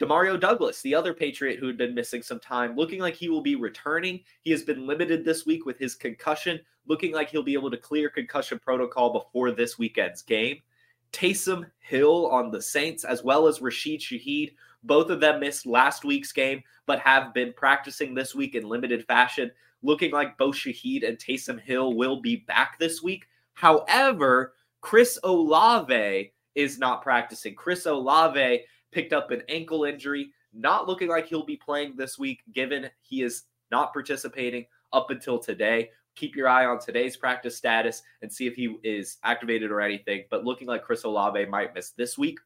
Demario 0.00 0.38
Douglas, 0.38 0.82
the 0.82 0.94
other 0.94 1.14
Patriot 1.14 1.58
who 1.58 1.66
had 1.66 1.78
been 1.78 1.94
missing 1.94 2.22
some 2.22 2.40
time, 2.40 2.76
looking 2.76 3.00
like 3.00 3.14
he 3.14 3.28
will 3.28 3.40
be 3.40 3.56
returning. 3.56 4.20
He 4.42 4.50
has 4.50 4.62
been 4.62 4.86
limited 4.86 5.24
this 5.24 5.46
week 5.46 5.64
with 5.64 5.78
his 5.78 5.94
concussion, 5.94 6.60
looking 6.86 7.12
like 7.12 7.30
he'll 7.30 7.42
be 7.42 7.54
able 7.54 7.70
to 7.70 7.78
clear 7.78 8.10
concussion 8.10 8.58
protocol 8.58 9.12
before 9.12 9.52
this 9.52 9.78
weekend's 9.78 10.22
game. 10.22 10.58
Taysom 11.12 11.70
Hill 11.78 12.28
on 12.28 12.50
the 12.50 12.60
Saints, 12.60 13.04
as 13.04 13.24
well 13.24 13.46
as 13.46 13.62
Rashid 13.62 14.00
Shaheed. 14.00 14.54
Both 14.82 15.08
of 15.08 15.20
them 15.20 15.40
missed 15.40 15.66
last 15.66 16.04
week's 16.04 16.32
game, 16.32 16.62
but 16.84 17.00
have 17.00 17.32
been 17.32 17.54
practicing 17.56 18.14
this 18.14 18.34
week 18.34 18.54
in 18.54 18.68
limited 18.68 19.06
fashion. 19.06 19.50
Looking 19.82 20.12
like 20.12 20.36
both 20.36 20.56
Shaheed 20.56 21.08
and 21.08 21.16
Taysom 21.16 21.58
Hill 21.58 21.94
will 21.94 22.20
be 22.20 22.36
back 22.36 22.78
this 22.78 23.02
week. 23.02 23.26
However, 23.54 24.54
Chris 24.82 25.18
Olave 25.24 26.32
is 26.54 26.78
not 26.78 27.02
practicing. 27.02 27.54
Chris 27.54 27.86
Olave 27.86 28.64
picked 28.96 29.12
up 29.12 29.30
an 29.30 29.42
ankle 29.50 29.84
injury, 29.84 30.30
not 30.54 30.88
looking 30.88 31.08
like 31.08 31.26
he'll 31.26 31.44
be 31.44 31.58
playing 31.58 31.94
this 31.94 32.18
week, 32.18 32.40
given 32.54 32.88
he 33.02 33.20
is 33.20 33.42
not 33.70 33.92
participating 33.92 34.64
up 34.90 35.10
until 35.10 35.38
today. 35.38 35.90
Keep 36.14 36.34
your 36.34 36.48
eye 36.48 36.64
on 36.64 36.80
today's 36.80 37.14
practice 37.14 37.54
status 37.54 38.02
and 38.22 38.32
see 38.32 38.46
if 38.46 38.54
he 38.54 38.74
is 38.82 39.18
activated 39.22 39.70
or 39.70 39.82
anything. 39.82 40.24
But 40.30 40.46
looking 40.46 40.66
like 40.66 40.82
Chris 40.82 41.04
Olave 41.04 41.44
might 41.44 41.74
miss 41.74 41.90
this 41.90 42.16
week. 42.16 42.38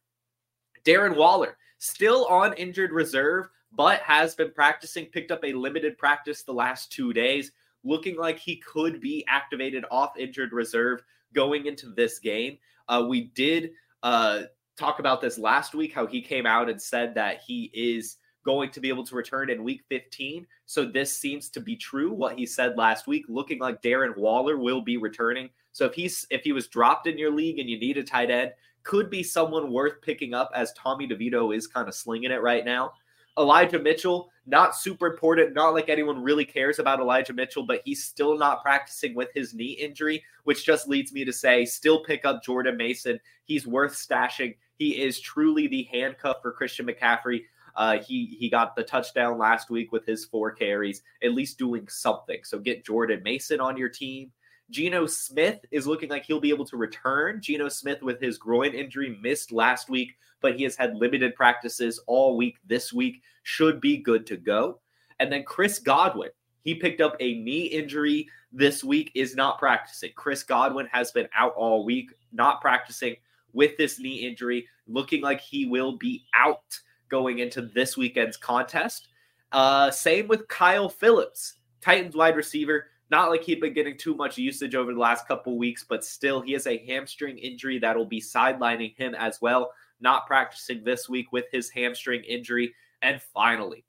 Darren 0.85 1.15
Waller, 1.15 1.57
still 1.79 2.27
on 2.27 2.53
injured 2.55 2.91
reserve, 2.91 3.49
but 3.71 4.01
has 4.01 4.35
been 4.35 4.51
practicing, 4.51 5.07
picked 5.07 5.31
up 5.31 5.45
a 5.45 5.53
limited 5.53 5.97
practice 5.99 6.43
the 6.43 6.53
last 6.53 6.91
two 6.91 7.13
days, 7.13 7.53
looking 7.85 8.17
like 8.17 8.41
he 8.41 8.57
could 8.57 9.01
be 9.01 9.25
activated 9.29 9.85
off 9.89 10.19
injured 10.19 10.53
reserve 10.53 11.01
going 11.33 11.67
into 11.67 11.91
this 11.91 12.19
game. 12.19 12.59
Uh, 12.89 13.07
we 13.09 13.27
did 13.37 13.71
uh, 14.03 14.43
talk 14.81 14.99
about 14.99 15.21
this 15.21 15.39
last 15.39 15.75
week 15.75 15.93
how 15.93 16.07
he 16.07 16.23
came 16.23 16.47
out 16.47 16.71
and 16.71 16.81
said 16.81 17.15
that 17.15 17.41
he 17.47 17.71
is 17.75 18.17
going 18.45 18.71
to 18.71 18.81
be 18.81 18.89
able 18.89 19.05
to 19.05 19.15
return 19.15 19.51
in 19.51 19.63
week 19.63 19.83
15. 19.89 20.47
So 20.65 20.87
this 20.87 21.17
seems 21.17 21.51
to 21.51 21.61
be 21.61 21.77
true 21.77 22.11
what 22.11 22.39
he 22.39 22.47
said 22.47 22.79
last 22.79 23.07
week, 23.07 23.27
looking 23.29 23.59
like 23.59 23.83
Darren 23.83 24.17
Waller 24.17 24.57
will 24.57 24.81
be 24.81 24.97
returning. 24.97 25.51
So 25.73 25.85
if 25.85 25.95
he's 25.95 26.27
if 26.31 26.43
he 26.43 26.53
was 26.53 26.69
dropped 26.69 27.07
in 27.07 27.19
your 27.19 27.31
league 27.31 27.59
and 27.59 27.69
you 27.69 27.79
need 27.79 27.99
a 27.99 28.03
tight 28.03 28.31
end, 28.31 28.53
could 28.83 29.11
be 29.11 29.23
someone 29.23 29.71
worth 29.71 30.01
picking 30.01 30.33
up 30.33 30.51
as 30.55 30.73
Tommy 30.73 31.07
DeVito 31.07 31.55
is 31.55 31.67
kind 31.67 31.87
of 31.87 31.95
slinging 31.95 32.31
it 32.31 32.43
right 32.43 32.65
now. 32.65 32.93
Elijah 33.39 33.79
Mitchell, 33.79 34.31
not 34.47 34.75
super 34.77 35.07
important, 35.07 35.55
not 35.55 35.73
like 35.73 35.89
anyone 35.89 36.23
really 36.23 36.45
cares 36.45 36.79
about 36.79 37.01
Elijah 37.01 37.33
Mitchell, 37.33 37.63
but 37.63 37.81
he's 37.85 38.05
still 38.05 38.37
not 38.37 38.63
practicing 38.63 39.15
with 39.15 39.29
his 39.35 39.55
knee 39.55 39.73
injury, 39.73 40.23
which 40.45 40.67
just 40.67 40.89
leads 40.89 41.13
me 41.13 41.25
to 41.25 41.33
say 41.33 41.65
still 41.65 42.03
pick 42.03 42.25
up 42.25 42.43
Jordan 42.43 42.77
Mason. 42.77 43.21
He's 43.45 43.67
worth 43.67 43.93
stashing. 43.93 44.57
He 44.81 45.03
is 45.03 45.21
truly 45.21 45.67
the 45.67 45.83
handcuff 45.93 46.39
for 46.41 46.53
Christian 46.53 46.87
McCaffrey. 46.87 47.43
Uh, 47.77 47.99
he 47.99 48.35
he 48.41 48.49
got 48.49 48.75
the 48.75 48.83
touchdown 48.83 49.37
last 49.37 49.69
week 49.69 49.93
with 49.93 50.07
his 50.07 50.25
four 50.25 50.53
carries, 50.53 51.03
at 51.23 51.35
least 51.35 51.59
doing 51.59 51.87
something. 51.87 52.41
So 52.45 52.59
get 52.59 52.83
Jordan 52.83 53.23
Mason 53.23 53.61
on 53.61 53.77
your 53.77 53.91
team. 53.91 54.33
Geno 54.71 55.05
Smith 55.05 55.59
is 55.71 55.87
looking 55.87 56.09
like 56.09 56.25
he'll 56.25 56.41
be 56.41 56.49
able 56.49 56.65
to 56.65 56.79
return. 56.79 57.43
Geno 57.43 57.69
Smith 57.69 58.01
with 58.01 58.23
his 58.23 58.39
groin 58.39 58.73
injury 58.73 59.19
missed 59.21 59.53
last 59.53 59.91
week, 59.91 60.17
but 60.41 60.57
he 60.57 60.63
has 60.63 60.77
had 60.77 60.97
limited 60.97 61.35
practices 61.35 62.01
all 62.07 62.39
week 62.39 62.57
this 62.67 62.91
week. 62.91 63.23
Should 63.43 63.83
be 63.83 63.99
good 63.99 64.27
to 64.29 64.39
go. 64.39 64.81
And 65.19 65.31
then 65.31 65.45
Chris 65.45 65.79
Godwin, 65.79 66.31
he 66.63 66.75
picked 66.75 67.03
up 67.03 67.17
a 67.21 67.35
knee 67.35 67.67
injury 67.67 68.29
this 68.51 68.83
week, 68.83 69.13
is 69.15 69.37
not 69.37 69.59
practicing. 69.59 70.13
Chris 70.15 70.43
Godwin 70.43 70.87
has 70.91 71.13
been 71.13 71.29
out 71.37 71.53
all 71.55 71.85
week, 71.85 72.13
not 72.33 72.63
practicing 72.63 73.17
with 73.53 73.77
this 73.77 73.99
knee 73.99 74.27
injury, 74.27 74.67
looking 74.87 75.23
like 75.23 75.41
he 75.41 75.67
will 75.67 75.97
be 75.97 76.25
out 76.35 76.79
going 77.09 77.41
into 77.41 77.63
this 77.63 77.97
weekend's 77.97 78.37
contest. 78.37 79.09
Uh, 79.53 79.91
same 79.91 80.29
with 80.29 80.49
Kyle 80.49 80.89
Phillips, 80.89 81.55
Titans 81.81 82.15
wide 82.15 82.37
receiver. 82.37 82.87
Not 83.11 83.31
like 83.31 83.43
he'd 83.43 83.61
been 83.61 83.75
getting 83.75 83.99
too 83.99 84.15
much 84.15 84.39
usage 84.39 84.77
over 84.77 84.95
the 84.95 85.01
last 85.01 85.27
couple 85.27 85.59
weeks, 85.59 85.85
but 85.89 86.05
still, 86.05 86.41
he 86.41 86.53
has 86.53 86.69
a 86.69 86.85
hamstring 86.87 87.39
injury 87.39 87.79
that 87.81 87.97
will 87.97 88.07
be 88.07 88.21
sidelining 88.21 88.97
him 88.97 89.17
as 89.17 89.41
well. 89.41 89.73
Not 90.01 90.29
practicing 90.29 90.85
this 90.85 91.09
week 91.09 91.33
with 91.33 91.47
his 91.51 91.69
hamstring 91.71 92.23
injury. 92.23 92.73
And 93.03 93.21
finally, 93.21 93.85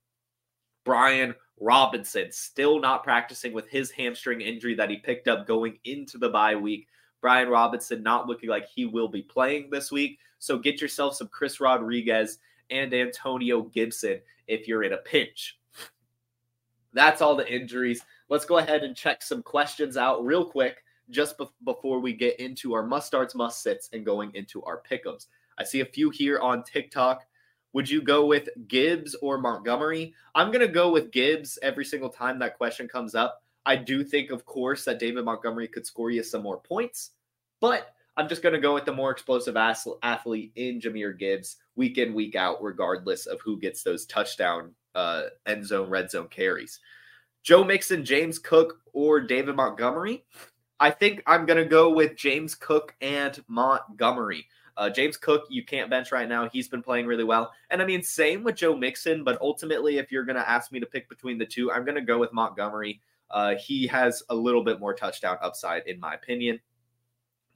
Brian 0.83 1.35
Robinson 1.59 2.31
still 2.31 2.79
not 2.79 3.03
practicing 3.03 3.53
with 3.53 3.69
his 3.69 3.91
hamstring 3.91 4.41
injury 4.41 4.73
that 4.73 4.89
he 4.89 4.97
picked 4.97 5.27
up 5.27 5.45
going 5.45 5.77
into 5.83 6.17
the 6.17 6.29
bye 6.29 6.55
week. 6.55 6.87
Brian 7.21 7.49
Robinson 7.49 8.03
not 8.03 8.27
looking 8.27 8.49
like 8.49 8.67
he 8.67 8.85
will 8.85 9.07
be 9.07 9.21
playing 9.21 9.69
this 9.69 9.91
week. 9.91 10.19
So 10.39 10.57
get 10.57 10.81
yourself 10.81 11.15
some 11.15 11.27
Chris 11.27 11.59
Rodriguez 11.59 12.39
and 12.69 12.93
Antonio 12.93 13.61
Gibson 13.63 14.19
if 14.47 14.67
you're 14.67 14.83
in 14.83 14.93
a 14.93 14.97
pinch. 14.97 15.59
That's 16.93 17.21
all 17.21 17.35
the 17.35 17.51
injuries. 17.51 18.01
Let's 18.27 18.45
go 18.45 18.57
ahead 18.57 18.83
and 18.83 18.95
check 18.95 19.21
some 19.21 19.43
questions 19.43 19.97
out 19.97 20.25
real 20.25 20.45
quick 20.45 20.83
just 21.11 21.37
be- 21.37 21.45
before 21.63 21.99
we 21.99 22.13
get 22.13 22.39
into 22.39 22.73
our 22.73 22.83
must 22.83 23.07
starts, 23.07 23.35
must 23.35 23.61
sits, 23.61 23.89
and 23.93 24.05
going 24.05 24.31
into 24.33 24.63
our 24.63 24.81
pickums. 24.89 25.27
I 25.57 25.63
see 25.63 25.81
a 25.81 25.85
few 25.85 26.09
here 26.09 26.39
on 26.39 26.63
TikTok. 26.63 27.25
Would 27.73 27.89
you 27.89 28.01
go 28.01 28.25
with 28.25 28.49
Gibbs 28.67 29.15
or 29.21 29.37
Montgomery? 29.37 30.13
I'm 30.35 30.47
going 30.47 30.65
to 30.65 30.67
go 30.67 30.91
with 30.91 31.11
Gibbs 31.11 31.59
every 31.61 31.85
single 31.85 32.09
time 32.09 32.39
that 32.39 32.57
question 32.57 32.87
comes 32.87 33.15
up. 33.15 33.43
I 33.65 33.75
do 33.75 34.03
think, 34.03 34.31
of 34.31 34.45
course, 34.45 34.85
that 34.85 34.99
David 34.99 35.25
Montgomery 35.25 35.67
could 35.67 35.85
score 35.85 36.09
you 36.09 36.23
some 36.23 36.41
more 36.41 36.59
points, 36.59 37.11
but 37.59 37.93
I'm 38.17 38.27
just 38.27 38.41
going 38.41 38.53
to 38.53 38.59
go 38.59 38.73
with 38.73 38.85
the 38.85 38.93
more 38.93 39.11
explosive 39.11 39.55
athlete 39.55 40.51
in 40.55 40.81
Jahmyr 40.81 41.17
Gibbs 41.17 41.57
week 41.75 41.97
in, 41.97 42.13
week 42.13 42.35
out, 42.35 42.61
regardless 42.61 43.25
of 43.25 43.39
who 43.41 43.59
gets 43.59 43.83
those 43.83 44.05
touchdown 44.05 44.71
uh, 44.95 45.23
end 45.45 45.65
zone, 45.65 45.89
red 45.89 46.11
zone 46.11 46.27
carries. 46.27 46.79
Joe 47.43 47.63
Mixon, 47.63 48.03
James 48.03 48.37
Cook, 48.37 48.79
or 48.93 49.21
David 49.21 49.55
Montgomery. 49.55 50.25
I 50.79 50.89
think 50.91 51.23
I'm 51.25 51.45
going 51.45 51.61
to 51.61 51.69
go 51.69 51.91
with 51.91 52.15
James 52.15 52.55
Cook 52.55 52.95
and 53.01 53.41
Montgomery. 53.47 54.47
Uh, 54.77 54.89
James 54.89 55.17
Cook, 55.17 55.45
you 55.49 55.63
can't 55.63 55.89
bench 55.89 56.11
right 56.11 56.27
now. 56.27 56.49
He's 56.49 56.67
been 56.67 56.81
playing 56.81 57.05
really 57.05 57.23
well. 57.23 57.51
And 57.69 57.81
I 57.81 57.85
mean, 57.85 58.03
same 58.03 58.43
with 58.43 58.55
Joe 58.55 58.75
Mixon, 58.75 59.23
but 59.23 59.39
ultimately, 59.41 59.97
if 59.97 60.11
you're 60.11 60.25
going 60.25 60.37
to 60.37 60.49
ask 60.49 60.71
me 60.71 60.79
to 60.79 60.85
pick 60.85 61.07
between 61.07 61.37
the 61.37 61.45
two, 61.45 61.71
I'm 61.71 61.85
going 61.85 61.95
to 61.95 62.01
go 62.01 62.17
with 62.17 62.33
Montgomery. 62.33 63.01
Uh, 63.33 63.55
he 63.55 63.87
has 63.87 64.23
a 64.29 64.35
little 64.35 64.63
bit 64.63 64.79
more 64.79 64.93
touchdown 64.93 65.37
upside, 65.41 65.87
in 65.87 65.99
my 65.99 66.13
opinion. 66.13 66.59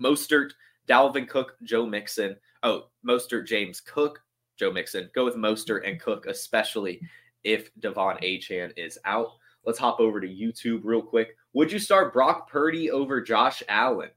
Mostert, 0.02 0.52
Dalvin 0.88 1.28
Cook, 1.28 1.56
Joe 1.64 1.86
Mixon. 1.86 2.36
Oh, 2.64 2.90
Mostert, 3.08 3.48
James 3.48 3.82
Cook, 3.82 4.22
Joe 4.58 4.72
Mixon. 4.72 5.10
Go 5.14 5.26
with 5.26 5.36
Mostert 5.36 5.88
and 5.88 6.00
Cook, 6.00 6.26
especially 6.26 7.02
if 7.44 7.74
De'Von 7.80 8.22
Achane 8.24 8.74
is 8.78 8.98
out. 9.06 9.30
Let's 9.66 9.80
hop 9.80 10.00
over 10.00 10.22
to 10.22 10.28
YouTube 10.28 10.82
real 10.84 11.02
quick. 11.02 11.36
Would 11.54 11.72
you 11.72 11.80
start 11.80 12.14
Brock 12.14 12.50
Purdy 12.50 12.92
over 12.92 13.22
Josh 13.22 13.64
Allen? 13.68 14.10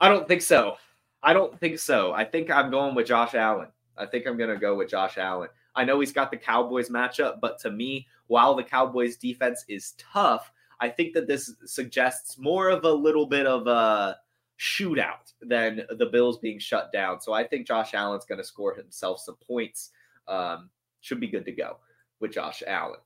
I 0.00 0.08
don't 0.08 0.28
think 0.28 0.42
so. 0.42 0.76
I 1.22 1.32
don't 1.32 1.58
think 1.58 1.78
so. 1.78 2.12
I 2.12 2.24
think 2.24 2.50
I'm 2.50 2.70
going 2.70 2.94
with 2.94 3.06
Josh 3.06 3.34
Allen. 3.34 3.68
I 3.96 4.06
think 4.06 4.26
I'm 4.26 4.36
going 4.36 4.50
to 4.50 4.58
go 4.58 4.76
with 4.76 4.90
Josh 4.90 5.16
Allen. 5.18 5.48
I 5.74 5.84
know 5.84 6.00
he's 6.00 6.12
got 6.12 6.30
the 6.30 6.36
Cowboys 6.36 6.88
matchup, 6.88 7.40
but 7.40 7.58
to 7.60 7.70
me, 7.70 8.06
while 8.26 8.54
the 8.54 8.62
Cowboys 8.62 9.16
defense 9.16 9.64
is 9.68 9.92
tough, 9.98 10.52
I 10.80 10.88
think 10.88 11.14
that 11.14 11.26
this 11.26 11.54
suggests 11.64 12.38
more 12.38 12.68
of 12.68 12.84
a 12.84 12.92
little 12.92 13.26
bit 13.26 13.46
of 13.46 13.66
a 13.66 14.16
shootout 14.58 15.32
than 15.40 15.82
the 15.98 16.06
Bills 16.06 16.38
being 16.38 16.58
shut 16.58 16.92
down. 16.92 17.20
So 17.20 17.32
I 17.32 17.44
think 17.44 17.66
Josh 17.66 17.94
Allen's 17.94 18.24
going 18.24 18.38
to 18.38 18.44
score 18.44 18.74
himself 18.74 19.20
some 19.20 19.36
points. 19.36 19.90
Um, 20.28 20.70
should 21.00 21.20
be 21.20 21.28
good 21.28 21.44
to 21.44 21.52
go 21.52 21.78
with 22.20 22.32
Josh 22.32 22.62
Allen. 22.66 23.00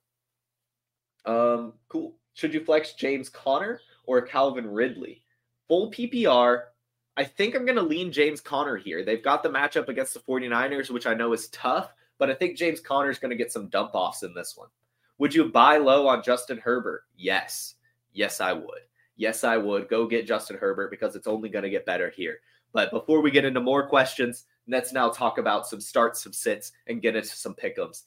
Um, 1.24 1.74
cool. 1.88 2.14
Should 2.34 2.54
you 2.54 2.64
flex 2.64 2.92
James 2.92 3.28
Conner 3.28 3.80
or 4.06 4.22
Calvin 4.22 4.66
Ridley? 4.66 5.24
Full 5.66 5.90
PPR. 5.90 6.62
I 7.16 7.24
think 7.24 7.56
I'm 7.56 7.64
going 7.64 7.76
to 7.76 7.82
lean 7.82 8.12
James 8.12 8.40
Conner 8.40 8.76
here. 8.76 9.04
They've 9.04 9.22
got 9.22 9.42
the 9.42 9.48
matchup 9.48 9.88
against 9.88 10.14
the 10.14 10.20
49ers, 10.20 10.90
which 10.90 11.06
I 11.06 11.14
know 11.14 11.32
is 11.32 11.48
tough, 11.48 11.92
but 12.18 12.30
I 12.30 12.34
think 12.34 12.56
James 12.56 12.80
Conner 12.80 13.10
is 13.10 13.18
going 13.18 13.30
to 13.30 13.36
get 13.36 13.52
some 13.52 13.68
dump 13.68 13.90
offs 13.94 14.22
in 14.22 14.34
this 14.34 14.56
one. 14.56 14.68
Would 15.18 15.34
you 15.34 15.46
buy 15.46 15.78
low 15.78 16.06
on 16.06 16.22
Justin 16.22 16.58
Herbert? 16.58 17.04
Yes. 17.16 17.74
Yes, 18.12 18.40
I 18.40 18.52
would. 18.52 18.82
Yes, 19.16 19.42
I 19.44 19.56
would. 19.56 19.88
Go 19.88 20.06
get 20.06 20.26
Justin 20.26 20.58
Herbert 20.58 20.90
because 20.90 21.16
it's 21.16 21.26
only 21.26 21.48
going 21.48 21.64
to 21.64 21.70
get 21.70 21.86
better 21.86 22.10
here. 22.10 22.40
But 22.72 22.90
before 22.90 23.20
we 23.20 23.30
get 23.30 23.44
into 23.44 23.60
more 23.60 23.88
questions, 23.88 24.44
let's 24.68 24.92
now 24.92 25.08
talk 25.08 25.38
about 25.38 25.66
some 25.66 25.80
starts, 25.80 26.22
some 26.22 26.32
sits, 26.32 26.72
and 26.86 27.02
get 27.02 27.16
into 27.16 27.28
some 27.28 27.54
pickums. 27.54 28.04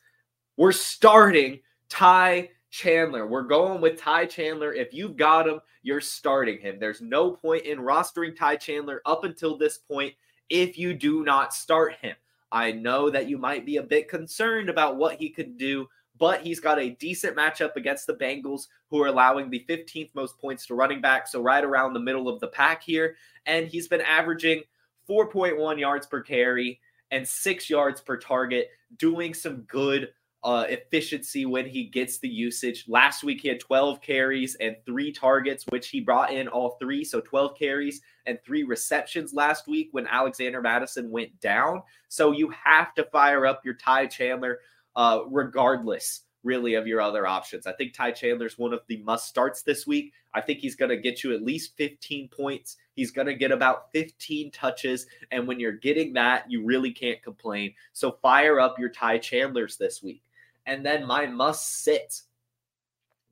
We're 0.58 0.72
starting 0.72 1.60
Ty 1.90 2.50
Chandler. 2.70 3.28
We're 3.28 3.44
going 3.44 3.82
with 3.82 4.00
Ty 4.00 4.28
Chandler. 4.28 4.74
If 4.74 4.94
you've 4.94 5.18
got 5.18 5.48
him, 5.48 5.60
you're 5.84 6.02
starting 6.02 6.60
him. 6.60 6.78
There's 6.80 7.02
no 7.02 7.32
point 7.32 7.66
in 7.66 7.80
rostering 7.80 8.36
Ty 8.36 8.58
Chandler 8.58 9.02
up 9.06 9.24
until 9.24 9.58
this 9.58 9.78
point 9.78 10.14
if 10.50 10.78
you 10.78 10.94
do 10.94 11.24
not 11.24 11.54
start 11.54 11.96
him. 11.96 12.16
I 12.52 12.72
know 12.72 13.10
that 13.10 13.30
you 13.30 13.38
might 13.38 13.66
be 13.66 13.78
a 13.78 13.84
bit 13.84 14.10
concerned 14.10 14.70
about 14.70 14.98
what 14.98 15.16
he 15.16 15.30
could 15.30 15.58
do, 15.58 15.88
but 16.18 16.42
he's 16.42 16.60
got 16.60 16.80
a 16.80 16.90
decent 16.90 17.36
matchup 17.36 17.76
against 17.76 18.08
the 18.08 18.14
Bengals, 18.14 18.68
who 18.90 19.02
are 19.02 19.08
allowing 19.08 19.50
the 19.50 19.66
15th 19.70 20.14
most 20.14 20.38
points 20.38 20.66
to 20.68 20.76
running 20.76 21.02
back. 21.02 21.28
So, 21.28 21.42
right 21.42 21.64
around 21.64 21.94
the 21.94 22.00
middle 22.00 22.28
of 22.28 22.40
the 22.40 22.48
pack 22.48 22.84
here. 22.84 23.16
And 23.46 23.68
he's 23.68 23.88
been 23.88 24.02
averaging 24.02 24.64
4.1 25.10 25.80
yards 25.80 26.08
per 26.08 26.22
carry 26.22 26.80
and 27.10 27.28
six 27.28 27.70
yards 27.70 28.02
per 28.02 28.18
target, 28.18 28.70
doing 28.98 29.34
some 29.34 29.62
good 29.62 30.10
uh, 30.44 30.66
efficiency 30.70 31.46
when 31.46 31.68
he 31.68 31.84
gets 31.84 32.18
the 32.18 32.28
usage. 32.28 32.86
Last 32.88 33.24
week, 33.24 33.42
he 33.42 33.48
had 33.48 33.60
12 33.60 34.02
carries 34.02 34.56
and 34.56 34.76
three 34.86 35.12
targets, 35.12 35.66
which 35.70 35.90
he 35.90 36.00
brought 36.00 36.34
in 36.34 36.48
all 36.48 36.78
three. 36.80 37.04
So 37.04 37.22
12 37.22 37.58
carries 37.58 38.02
and 38.26 38.40
three 38.44 38.64
receptions 38.64 39.34
last 39.34 39.68
week 39.68 39.90
when 39.92 40.08
Alexander 40.08 40.62
Mattison 40.62 41.12
went 41.12 41.40
down. 41.40 41.84
So 42.10 42.32
you 42.32 42.52
have 42.64 42.94
to 42.96 43.04
fire 43.06 43.46
up 43.46 43.62
your 43.64 43.76
Ty 43.76 44.08
Chandler 44.08 44.60
uh, 44.96 45.22
regardless 45.30 46.22
really 46.44 46.74
of 46.74 46.88
your 46.88 47.02
other 47.02 47.28
options. 47.28 47.68
I 47.68 47.74
think 47.74 47.94
Ty 47.94 48.12
Chandler's 48.12 48.58
one 48.58 48.74
of 48.74 48.82
the 48.88 48.98
must 49.04 49.28
starts 49.28 49.62
this 49.62 49.86
week. 49.86 50.14
I 50.34 50.42
think 50.42 50.60
he's 50.60 50.76
going 50.76 50.90
to 50.90 50.98
get 50.98 51.24
you 51.24 51.34
at 51.34 51.44
least 51.44 51.78
15 51.78 52.30
points. 52.30 52.78
He's 52.94 53.12
going 53.12 53.28
to 53.28 53.36
get 53.36 53.52
about 53.52 53.92
15 53.94 54.52
touches. 54.52 55.06
And 55.32 55.48
when 55.48 55.60
you're 55.60 55.72
getting 55.74 56.14
that, 56.14 56.50
you 56.50 56.66
really 56.66 56.92
can't 56.92 57.22
complain. 57.22 57.74
So 57.94 58.18
fire 58.22 58.60
up 58.60 58.80
your 58.80 58.90
Ty 58.90 59.20
Chandlers 59.20 59.78
this 59.78 60.02
week. 60.02 60.24
And 60.66 60.86
then 60.86 61.06
my 61.06 61.26
must 61.26 61.84
sit, 61.84 62.22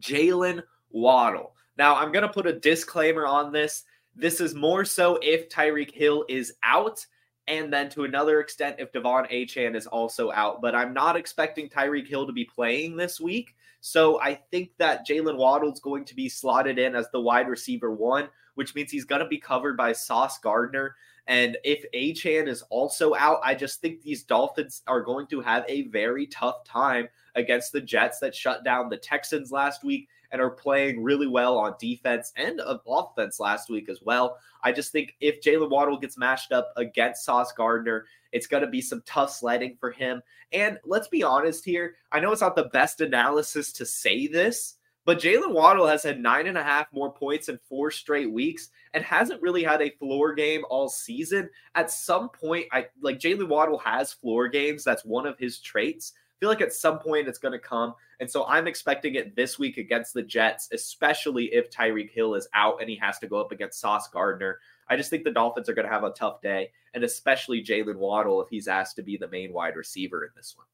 Jalen 0.02 0.64
Waddle. 0.90 1.54
Now, 1.78 1.96
I'm 1.96 2.12
going 2.12 2.24
to 2.24 2.34
put 2.34 2.48
a 2.48 2.60
disclaimer 2.60 3.26
on 3.26 3.52
this. 3.52 3.84
This 4.16 4.42
is 4.42 4.54
more 4.54 4.84
so 4.84 5.18
if 5.22 5.48
Tyreek 5.50 5.92
Hill 5.92 6.26
is 6.28 6.54
out, 6.64 7.06
and 7.48 7.72
then 7.72 7.90
to 7.90 8.04
another 8.04 8.42
extent 8.42 8.76
if 8.80 8.92
De'Von 8.92 9.32
Achane 9.32 9.76
is 9.76 9.88
also 9.88 10.32
out. 10.32 10.62
But 10.62 10.76
I'm 10.76 10.94
not 10.94 11.16
expecting 11.16 11.70
Tyreek 11.70 12.08
Hill 12.08 12.28
to 12.28 12.34
be 12.34 12.46
playing 12.46 12.96
this 12.96 13.20
week. 13.20 13.56
So 13.82 14.20
I 14.22 14.36
think 14.36 14.72
that 14.78 15.08
Jalen 15.08 15.38
Waddle 15.38 15.72
is 15.72 15.80
going 15.80 16.06
to 16.06 16.16
be 16.16 16.28
slotted 16.28 16.78
in 16.78 16.96
as 16.96 17.10
the 17.12 17.22
wide 17.22 17.48
receiver 17.48 17.92
one, 17.92 18.28
which 18.56 18.76
means 18.76 18.92
he's 18.92 19.06
going 19.06 19.22
to 19.22 19.28
be 19.28 19.38
covered 19.38 19.78
by 19.78 19.94
Sauce 19.94 20.38
Gardner. 20.38 20.96
And 21.30 21.58
if 21.64 21.86
Achane 21.94 22.48
is 22.48 22.64
also 22.72 23.14
out, 23.14 23.40
I 23.44 23.54
just 23.54 23.82
think 23.82 24.02
these 24.02 24.24
Dolphins 24.24 24.82
are 24.88 25.02
going 25.02 25.28
to 25.28 25.42
have 25.42 25.64
a 25.70 25.84
very 25.84 26.26
tough 26.26 26.66
time 26.66 27.08
against 27.36 27.72
the 27.72 27.80
Jets 27.80 28.18
that 28.20 28.36
shut 28.36 28.64
down 28.66 28.90
the 28.90 28.98
Texans 28.98 29.52
last 29.52 29.84
week 29.84 30.10
and 30.32 30.42
are 30.42 30.50
playing 30.50 31.04
really 31.04 31.28
well 31.28 31.56
on 31.56 31.76
defense 31.80 32.34
and 32.36 32.60
offense 32.88 33.40
last 33.40 33.70
week 33.70 33.90
as 33.90 34.00
well. 34.02 34.38
I 34.64 34.72
just 34.72 34.92
think 34.92 35.16
if 35.22 35.40
Jalen 35.40 35.70
Waddle 35.70 36.00
gets 36.00 36.18
mashed 36.18 36.52
up 36.52 36.74
against 36.78 37.26
Sauce 37.26 37.52
Gardner, 37.52 38.06
it's 38.32 38.48
going 38.48 38.64
to 38.64 38.70
be 38.70 38.82
some 38.82 39.04
tough 39.06 39.32
sledding 39.32 39.78
for 39.80 39.92
him. 39.92 40.24
And 40.52 40.80
let's 40.84 41.10
be 41.10 41.22
honest 41.22 41.64
here. 41.64 41.96
I 42.12 42.20
know 42.20 42.32
it's 42.32 42.42
not 42.42 42.56
the 42.56 42.72
best 42.74 43.02
analysis 43.02 43.72
to 43.74 43.86
say 43.86 44.26
this, 44.26 44.78
but 45.10 45.18
Jalen 45.18 45.54
Waddle 45.54 45.88
has 45.88 46.04
had 46.04 46.20
nine 46.20 46.46
and 46.46 46.56
a 46.56 46.64
half 46.64 46.86
more 46.94 47.12
points 47.12 47.50
in 47.50 47.58
four 47.68 47.90
straight 47.90 48.32
weeks 48.32 48.70
and 48.94 49.04
hasn't 49.04 49.42
really 49.42 49.64
had 49.64 49.82
a 49.82 49.90
floor 49.90 50.36
game 50.36 50.62
all 50.70 50.88
season. 50.88 51.50
At 51.74 51.90
some 51.90 52.30
point, 52.30 52.68
I 52.72 52.86
like 53.02 53.18
Jalen 53.18 53.48
Waddle 53.48 53.80
has 53.80 54.14
floor 54.14 54.48
games. 54.48 54.84
That's 54.84 55.04
one 55.04 55.26
of 55.26 55.40
his 55.40 55.58
traits 55.58 56.14
I 56.40 56.40
feel 56.40 56.50
like 56.50 56.62
at 56.62 56.72
some 56.72 57.00
point 57.00 57.28
it's 57.28 57.40
going 57.40 57.54
to 57.54 57.60
come. 57.60 57.96
And 58.22 58.30
so 58.30 58.46
I'm 58.46 58.68
expecting 58.68 59.16
it 59.16 59.36
this 59.36 59.58
week 59.58 59.78
against 59.78 60.14
the 60.14 60.22
Jets, 60.22 60.70
especially 60.72 61.46
if 61.54 61.72
Tyreek 61.72 62.12
Hill 62.12 62.36
is 62.36 62.48
out 62.54 62.80
and 62.80 62.90
he 62.90 62.96
has 62.98 63.18
to 63.20 63.28
go 63.28 63.42
up 63.42 63.52
against 63.52 63.82
Sauce 63.82 64.08
Gardner. 64.10 64.60
I 64.88 64.96
just 64.96 65.10
think 65.10 65.26
the 65.26 65.32
Dolphins 65.32 65.68
are 65.68 65.74
going 65.74 65.88
to 65.88 65.92
have 65.92 66.06
a 66.06 66.12
tough 66.12 66.40
day, 66.40 66.70
and 66.94 67.04
especially 67.04 67.62
Jalen 67.64 67.98
Waddle 67.98 68.42
if 68.42 68.48
he's 68.48 68.70
asked 68.70 68.96
to 68.98 69.02
be 69.02 69.18
the 69.18 69.28
main 69.28 69.52
wide 69.52 69.76
receiver 69.76 70.24
in 70.24 70.30
this 70.36 70.54
one. 70.56 70.68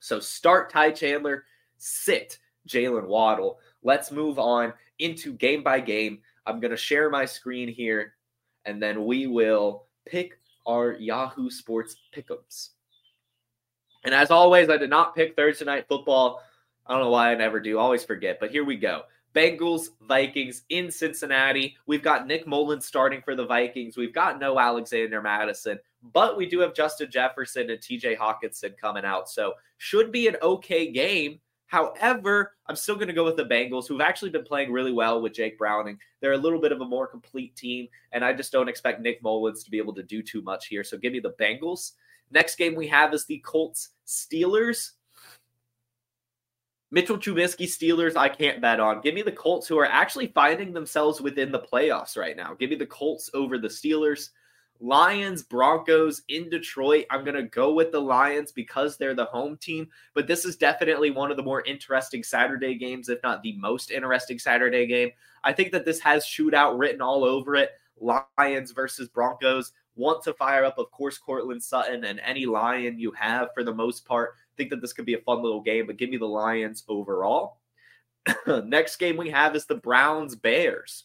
So 0.00 0.20
start 0.20 0.70
Ty 0.70 0.92
Chandler, 0.92 1.44
sit 1.78 2.38
Jalen 2.68 3.06
Waddle. 3.06 3.58
Let's 3.82 4.10
move 4.10 4.38
on 4.38 4.72
into 4.98 5.32
game 5.32 5.62
by 5.62 5.80
game. 5.80 6.20
I'm 6.46 6.60
going 6.60 6.70
to 6.70 6.76
share 6.76 7.10
my 7.10 7.24
screen 7.24 7.68
here, 7.68 8.14
and 8.64 8.82
then 8.82 9.04
we 9.04 9.26
will 9.26 9.86
pick 10.06 10.38
our 10.66 10.92
Yahoo 10.92 11.50
Sports 11.50 11.96
pickups. 12.12 12.70
And 14.04 14.14
as 14.14 14.30
always, 14.30 14.68
I 14.68 14.76
did 14.76 14.90
not 14.90 15.14
pick 15.14 15.34
Thursday 15.34 15.64
night 15.64 15.86
football. 15.88 16.42
I 16.86 16.92
don't 16.92 17.02
know 17.02 17.10
why 17.10 17.32
I 17.32 17.34
never 17.34 17.60
do. 17.60 17.78
Always 17.78 18.04
forget. 18.04 18.38
But 18.38 18.50
here 18.50 18.64
we 18.64 18.76
go. 18.76 19.02
Bengals, 19.34 19.88
Vikings 20.02 20.62
in 20.68 20.90
Cincinnati. 20.90 21.76
We've 21.86 22.02
got 22.02 22.26
Nick 22.26 22.46
Mullens 22.46 22.84
starting 22.84 23.20
for 23.22 23.34
the 23.34 23.46
Vikings. 23.46 23.96
We've 23.96 24.14
got 24.14 24.38
no 24.38 24.58
Alexander 24.60 25.20
Mattison, 25.20 25.78
but 26.12 26.36
we 26.36 26.46
do 26.46 26.60
have 26.60 26.74
Justin 26.74 27.10
Jefferson 27.10 27.70
and 27.70 27.80
TJ 27.80 28.16
Hockenson 28.16 28.78
coming 28.78 29.04
out. 29.04 29.28
So 29.28 29.54
should 29.78 30.12
be 30.12 30.28
an 30.28 30.36
okay 30.40 30.92
game. 30.92 31.40
However, 31.66 32.56
I'm 32.66 32.76
still 32.76 32.94
going 32.94 33.08
to 33.08 33.14
go 33.14 33.24
with 33.24 33.36
the 33.36 33.44
Bengals, 33.44 33.88
who've 33.88 34.00
actually 34.00 34.30
been 34.30 34.44
playing 34.44 34.70
really 34.70 34.92
well 34.92 35.20
with 35.20 35.32
Jake 35.32 35.58
Browning. 35.58 35.98
They're 36.20 36.32
a 36.32 36.38
little 36.38 36.60
bit 36.60 36.72
of 36.72 36.80
a 36.80 36.86
more 36.86 37.06
complete 37.06 37.56
team, 37.56 37.88
and 38.12 38.24
I 38.24 38.32
just 38.32 38.52
don't 38.52 38.68
expect 38.68 39.00
Nick 39.00 39.22
Mullens 39.22 39.64
to 39.64 39.70
be 39.70 39.78
able 39.78 39.94
to 39.94 40.02
do 40.02 40.22
too 40.22 40.42
much 40.42 40.66
here. 40.66 40.84
So 40.84 40.98
give 40.98 41.12
me 41.12 41.20
the 41.20 41.34
Bengals. 41.40 41.92
Next 42.30 42.56
game 42.56 42.74
we 42.74 42.86
have 42.88 43.12
is 43.14 43.26
the 43.26 43.38
Colts 43.38 43.90
Steelers. 44.06 44.90
Mitchell 46.90 47.18
Trubisky 47.18 47.66
Steelers, 47.66 48.16
I 48.16 48.28
can't 48.28 48.60
bet 48.60 48.78
on. 48.78 49.00
Give 49.00 49.14
me 49.14 49.22
the 49.22 49.32
Colts, 49.32 49.66
who 49.66 49.78
are 49.78 49.86
actually 49.86 50.28
finding 50.28 50.72
themselves 50.72 51.20
within 51.20 51.50
the 51.50 51.58
playoffs 51.58 52.16
right 52.16 52.36
now. 52.36 52.54
Give 52.54 52.70
me 52.70 52.76
the 52.76 52.86
Colts 52.86 53.30
over 53.34 53.58
the 53.58 53.68
Steelers. 53.68 54.28
Lions, 54.80 55.42
Broncos 55.42 56.22
in 56.28 56.50
Detroit. 56.50 57.06
I'm 57.10 57.24
going 57.24 57.36
to 57.36 57.44
go 57.44 57.72
with 57.72 57.92
the 57.92 58.00
Lions 58.00 58.52
because 58.52 58.96
they're 58.96 59.14
the 59.14 59.24
home 59.26 59.56
team, 59.56 59.88
but 60.14 60.26
this 60.26 60.44
is 60.44 60.56
definitely 60.56 61.10
one 61.10 61.30
of 61.30 61.36
the 61.36 61.42
more 61.42 61.62
interesting 61.62 62.22
Saturday 62.22 62.74
games, 62.74 63.08
if 63.08 63.22
not 63.22 63.42
the 63.42 63.56
most 63.56 63.90
interesting 63.90 64.38
Saturday 64.38 64.86
game. 64.86 65.10
I 65.42 65.52
think 65.52 65.72
that 65.72 65.84
this 65.84 66.00
has 66.00 66.24
shootout 66.24 66.78
written 66.78 67.00
all 67.00 67.24
over 67.24 67.54
it. 67.56 67.70
Lions 68.00 68.72
versus 68.72 69.08
Broncos 69.08 69.72
want 69.96 70.22
to 70.24 70.34
fire 70.34 70.64
up, 70.64 70.78
of 70.78 70.90
course, 70.90 71.18
Courtland 71.18 71.62
Sutton 71.62 72.04
and 72.04 72.20
any 72.20 72.46
Lion 72.46 72.98
you 72.98 73.12
have 73.12 73.48
for 73.54 73.62
the 73.62 73.74
most 73.74 74.04
part. 74.04 74.34
Think 74.56 74.70
that 74.70 74.80
this 74.80 74.92
could 74.92 75.06
be 75.06 75.14
a 75.14 75.20
fun 75.20 75.42
little 75.42 75.62
game, 75.62 75.86
but 75.86 75.96
give 75.96 76.10
me 76.10 76.16
the 76.16 76.26
Lions 76.26 76.84
overall. 76.88 77.58
Next 78.46 78.96
game 78.96 79.16
we 79.16 79.30
have 79.30 79.54
is 79.54 79.66
the 79.66 79.76
Browns 79.76 80.34
Bears. 80.34 81.04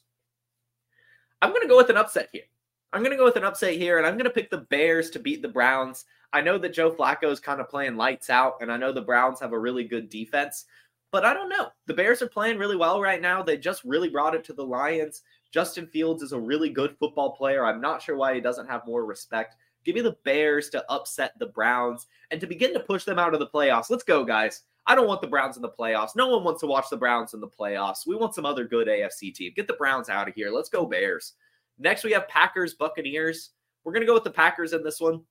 I'm 1.42 1.52
going 1.52 1.62
to 1.62 1.68
go 1.68 1.78
with 1.78 1.90
an 1.90 1.98
upset 1.98 2.30
here. 2.32 2.44
I'm 2.92 3.02
going 3.02 3.12
to 3.12 3.18
go 3.18 3.26
with 3.26 3.36
an 3.36 3.44
upset 3.44 3.76
here, 3.76 3.98
and 3.98 4.08
I'm 4.08 4.16
going 4.16 4.26
to 4.26 4.32
pick 4.32 4.50
the 4.50 4.66
Bears 4.70 5.12
to 5.12 5.20
beat 5.20 5.42
the 5.42 5.48
Browns. 5.48 6.06
I 6.34 6.42
know 6.42 6.58
that 6.58 6.74
Joe 6.74 6.92
Flacco 6.92 7.32
is 7.32 7.40
kind 7.40 7.62
of 7.62 7.70
playing 7.70 7.98
lights 7.98 8.30
out, 8.30 8.56
and 8.62 8.72
I 8.72 8.78
know 8.78 8.92
the 8.92 9.02
Browns 9.02 9.40
have 9.40 9.54
a 9.54 9.60
really 9.60 9.84
good 9.84 10.10
defense, 10.10 10.66
but 11.12 11.24
I 11.24 11.34
don't 11.34 11.50
know. 11.50 11.68
The 11.86 11.94
Bears 11.94 12.22
are 12.22 12.30
playing 12.30 12.58
really 12.58 12.76
well 12.76 13.00
right 13.00 13.22
now. 13.22 13.44
They 13.44 13.58
just 13.58 13.84
really 13.84 14.10
brought 14.10 14.36
it 14.36 14.44
to 14.46 14.54
the 14.54 14.66
Lions. 14.66 15.22
Justin 15.52 15.88
Fields 15.88 16.24
is 16.24 16.32
a 16.32 16.40
really 16.40 16.70
good 16.70 16.96
football 17.00 17.36
player. 17.36 17.66
I'm 17.66 17.82
not 17.82 18.02
sure 18.02 18.16
why 18.16 18.34
he 18.34 18.42
doesn't 18.42 18.68
have 18.68 18.86
more 18.86 19.06
respect. 19.06 19.56
Give 19.86 19.96
me 19.96 20.02
the 20.02 20.18
Bears 20.24 20.70
to 20.72 20.84
upset 20.92 21.34
the 21.40 21.48
Browns 21.48 22.08
and 22.32 22.42
to 22.42 22.48
begin 22.48 22.74
to 22.74 22.80
push 22.80 23.06
them 23.06 23.20
out 23.20 23.34
of 23.34 23.40
the 23.40 23.48
playoffs. 23.48 23.90
Let's 23.90 24.04
go, 24.04 24.24
guys. 24.24 24.64
I 24.86 24.96
don't 24.96 25.08
want 25.08 25.22
the 25.22 25.28
Browns 25.28 25.56
in 25.56 25.62
the 25.62 25.70
playoffs. 25.70 26.16
No 26.16 26.28
one 26.28 26.44
wants 26.44 26.62
to 26.62 26.68
watch 26.68 26.90
the 26.90 26.98
Browns 26.98 27.34
in 27.34 27.40
the 27.40 27.48
playoffs. 27.48 28.08
We 28.08 28.16
want 28.16 28.34
some 28.34 28.46
other 28.46 28.66
good 28.66 28.88
AFC 28.88 29.34
team. 29.34 29.54
Get 29.56 29.68
the 29.68 29.74
Browns 29.74 30.10
out 30.10 30.28
of 30.28 30.34
here. 30.34 30.50
Let's 30.50 30.70
go, 30.70 30.86
Bears. 30.86 31.34
Next, 31.80 32.04
we 32.04 32.12
have 32.12 32.28
Packers, 32.28 32.74
Buccaneers. 32.74 33.52
We're 33.84 33.94
going 33.94 34.02
to 34.02 34.08
go 34.08 34.14
with 34.14 34.26
the 34.26 34.32
Packers 34.32 34.74
in 34.74 34.84
this 34.84 35.00
one. 35.00 35.22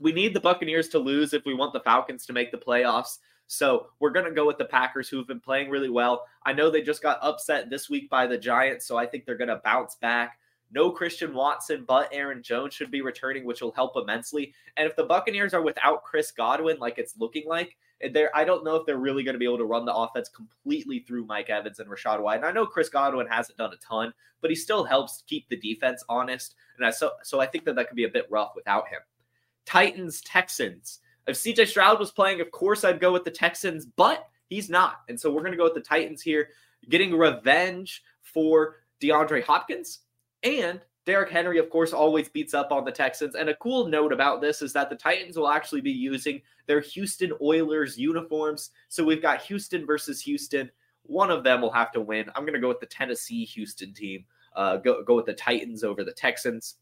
We 0.00 0.12
need 0.12 0.34
the 0.34 0.40
Buccaneers 0.40 0.88
to 0.90 0.98
lose 0.98 1.32
if 1.32 1.44
we 1.44 1.54
want 1.54 1.72
the 1.72 1.80
Falcons 1.80 2.26
to 2.26 2.32
make 2.32 2.50
the 2.50 2.58
playoffs. 2.58 3.18
So 3.46 3.86
we're 4.00 4.10
going 4.10 4.26
to 4.26 4.32
go 4.32 4.46
with 4.46 4.58
the 4.58 4.64
Packers, 4.64 5.08
who've 5.08 5.26
been 5.26 5.40
playing 5.40 5.70
really 5.70 5.90
well. 5.90 6.24
I 6.44 6.52
know 6.52 6.70
they 6.70 6.82
just 6.82 7.02
got 7.02 7.18
upset 7.22 7.68
this 7.68 7.90
week 7.90 8.08
by 8.08 8.26
the 8.26 8.38
Giants, 8.38 8.86
so 8.86 8.96
I 8.96 9.06
think 9.06 9.24
they're 9.24 9.36
going 9.36 9.48
to 9.48 9.60
bounce 9.64 9.96
back. 9.96 10.38
No 10.72 10.90
Christian 10.90 11.34
Watson, 11.34 11.84
but 11.86 12.08
Aaron 12.12 12.42
Jones 12.42 12.74
should 12.74 12.92
be 12.92 13.02
returning, 13.02 13.44
which 13.44 13.60
will 13.60 13.72
help 13.72 13.96
immensely. 13.96 14.54
And 14.76 14.88
if 14.88 14.94
the 14.94 15.04
Buccaneers 15.04 15.52
are 15.52 15.62
without 15.62 16.04
Chris 16.04 16.30
Godwin, 16.30 16.78
like 16.78 16.98
it's 16.98 17.18
looking 17.18 17.48
like, 17.48 17.76
there 18.12 18.30
I 18.34 18.44
don't 18.44 18.64
know 18.64 18.76
if 18.76 18.86
they're 18.86 18.96
really 18.96 19.22
going 19.22 19.34
to 19.34 19.38
be 19.38 19.44
able 19.44 19.58
to 19.58 19.64
run 19.64 19.84
the 19.84 19.94
offense 19.94 20.28
completely 20.28 21.00
through 21.00 21.26
Mike 21.26 21.50
Evans 21.50 21.78
and 21.78 21.88
Rachaad 21.88 22.20
White. 22.20 22.36
And 22.36 22.46
I 22.46 22.52
know 22.52 22.66
Chris 22.66 22.88
Godwin 22.88 23.26
hasn't 23.26 23.58
done 23.58 23.72
a 23.72 23.76
ton, 23.76 24.12
but 24.40 24.50
he 24.50 24.56
still 24.56 24.84
helps 24.84 25.22
keep 25.26 25.48
the 25.48 25.56
defense 25.56 26.02
honest. 26.08 26.54
And 26.76 26.86
I 26.86 26.90
so 26.90 27.12
so 27.22 27.40
I 27.40 27.46
think 27.46 27.64
that 27.64 27.76
that 27.76 27.88
could 27.88 27.96
be 27.96 28.04
a 28.04 28.08
bit 28.08 28.26
rough 28.30 28.52
without 28.56 28.88
him. 28.88 29.00
Titans 29.66 30.20
Texans. 30.22 31.00
If 31.26 31.36
CJ 31.36 31.68
Stroud 31.68 31.98
was 31.98 32.10
playing, 32.10 32.40
of 32.40 32.50
course 32.50 32.84
I'd 32.84 33.00
go 33.00 33.12
with 33.12 33.24
the 33.24 33.30
Texans, 33.30 33.84
but 33.84 34.28
he's 34.48 34.70
not. 34.70 35.02
And 35.08 35.20
so 35.20 35.30
we're 35.30 35.42
going 35.42 35.52
to 35.52 35.58
go 35.58 35.64
with 35.64 35.74
the 35.74 35.80
Titans 35.80 36.22
here, 36.22 36.48
getting 36.88 37.16
revenge 37.16 38.02
for 38.22 38.76
DeAndre 39.00 39.44
Hopkins 39.44 40.00
and 40.42 40.80
Derrick 41.06 41.30
Henry, 41.30 41.58
of 41.58 41.70
course, 41.70 41.92
always 41.92 42.28
beats 42.28 42.52
up 42.52 42.72
on 42.72 42.84
the 42.84 42.92
Texans. 42.92 43.34
And 43.34 43.48
a 43.48 43.56
cool 43.56 43.86
note 43.86 44.12
about 44.12 44.40
this 44.40 44.62
is 44.62 44.72
that 44.74 44.90
the 44.90 44.96
Titans 44.96 45.36
will 45.36 45.48
actually 45.48 45.80
be 45.80 45.90
using 45.90 46.42
their 46.66 46.80
Houston 46.80 47.32
Oilers 47.40 47.98
uniforms. 47.98 48.70
So 48.88 49.04
we've 49.04 49.22
got 49.22 49.42
Houston 49.42 49.86
versus 49.86 50.20
Houston. 50.20 50.70
One 51.04 51.30
of 51.30 51.42
them 51.42 51.62
will 51.62 51.72
have 51.72 51.90
to 51.92 52.00
win. 52.00 52.30
I'm 52.34 52.42
going 52.42 52.54
to 52.54 52.60
go 52.60 52.68
with 52.68 52.80
the 52.80 52.86
Tennessee 52.86 53.44
Houston 53.46 53.94
team. 53.94 54.24
Uh, 54.54 54.76
go, 54.76 55.02
go 55.02 55.16
with 55.16 55.26
the 55.26 55.32
Titans 55.32 55.82
over 55.84 56.04
the 56.04 56.12
Texans. 56.12 56.76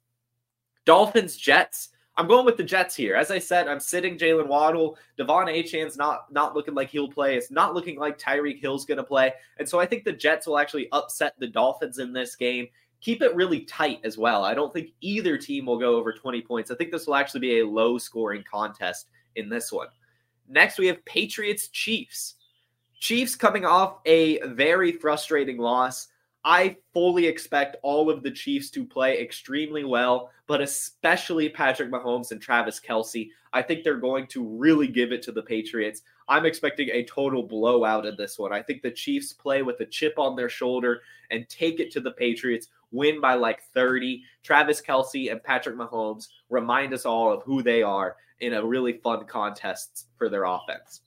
Dolphins, 0.84 1.36
Jets. 1.36 1.90
I'm 2.16 2.26
going 2.26 2.44
with 2.44 2.56
the 2.56 2.64
Jets 2.64 2.96
here. 2.96 3.14
As 3.14 3.30
I 3.30 3.38
said, 3.38 3.68
I'm 3.68 3.78
sitting 3.78 4.18
Jalen 4.18 4.48
Waddle. 4.48 4.98
De'Von 5.16 5.46
Achane's 5.46 5.96
not 5.96 6.32
not 6.32 6.52
looking 6.52 6.74
like 6.74 6.90
he'll 6.90 7.08
play. 7.08 7.36
It's 7.36 7.52
not 7.52 7.74
looking 7.74 7.96
like 7.96 8.18
Tyreek 8.18 8.60
Hill's 8.60 8.84
going 8.84 8.98
to 8.98 9.04
play. 9.04 9.32
And 9.58 9.68
so 9.68 9.78
I 9.78 9.86
think 9.86 10.02
the 10.02 10.12
Jets 10.12 10.44
will 10.44 10.58
actually 10.58 10.88
upset 10.90 11.34
the 11.38 11.46
Dolphins 11.46 11.98
in 11.98 12.12
this 12.12 12.34
game 12.34 12.66
keep 13.00 13.22
it 13.22 13.34
really 13.34 13.60
tight 13.60 14.00
as 14.04 14.18
well. 14.18 14.44
I 14.44 14.54
don't 14.54 14.72
think 14.72 14.90
either 15.00 15.38
team 15.38 15.66
will 15.66 15.78
go 15.78 15.96
over 15.96 16.12
20 16.12 16.42
points. 16.42 16.70
I 16.70 16.74
think 16.74 16.90
this 16.90 17.06
will 17.06 17.14
actually 17.14 17.40
be 17.40 17.60
a 17.60 17.66
low 17.66 17.98
scoring 17.98 18.44
contest 18.50 19.08
in 19.36 19.48
this 19.48 19.72
one. 19.72 19.88
Next, 20.48 20.78
we 20.78 20.86
have 20.86 21.04
Patriots 21.04 21.68
Chiefs. 21.68 22.34
Chiefs 22.98 23.36
coming 23.36 23.64
off 23.64 23.98
a 24.06 24.40
very 24.48 24.92
frustrating 24.92 25.58
loss. 25.58 26.08
I 26.44 26.76
fully 26.94 27.26
expect 27.26 27.76
all 27.82 28.10
of 28.10 28.22
the 28.22 28.30
Chiefs 28.30 28.70
to 28.70 28.84
play 28.84 29.20
extremely 29.20 29.84
well, 29.84 30.30
but 30.46 30.60
especially 30.60 31.48
Patrick 31.48 31.90
Mahomes 31.90 32.32
and 32.32 32.40
Travis 32.40 32.80
Kelce. 32.80 33.30
I 33.52 33.62
think 33.62 33.84
they're 33.84 33.96
going 33.96 34.26
to 34.28 34.44
really 34.44 34.88
give 34.88 35.12
it 35.12 35.22
to 35.22 35.32
the 35.32 35.42
Patriots. 35.42 36.02
I'm 36.28 36.46
expecting 36.46 36.88
a 36.90 37.04
total 37.04 37.42
blowout 37.42 38.06
in 38.06 38.16
this 38.16 38.38
one. 38.38 38.52
I 38.52 38.62
think 38.62 38.82
the 38.82 38.90
Chiefs 38.90 39.32
play 39.32 39.62
with 39.62 39.80
a 39.80 39.86
chip 39.86 40.14
on 40.18 40.36
their 40.36 40.48
shoulder 40.48 41.02
and 41.30 41.48
take 41.48 41.80
it 41.80 41.90
to 41.92 42.00
the 42.00 42.12
Patriots, 42.12 42.68
win 42.90 43.20
by 43.20 43.34
like 43.34 43.62
30. 43.74 44.22
Travis 44.42 44.80
Kelce 44.80 45.30
and 45.30 45.42
Patrick 45.42 45.76
Mahomes 45.76 46.28
remind 46.48 46.94
us 46.94 47.04
all 47.04 47.32
of 47.32 47.42
who 47.42 47.62
they 47.62 47.82
are 47.82 48.16
in 48.40 48.54
a 48.54 48.64
really 48.64 48.94
fun 48.94 49.26
contest 49.26 50.08
for 50.16 50.28
their 50.28 50.44
offense. 50.44 51.00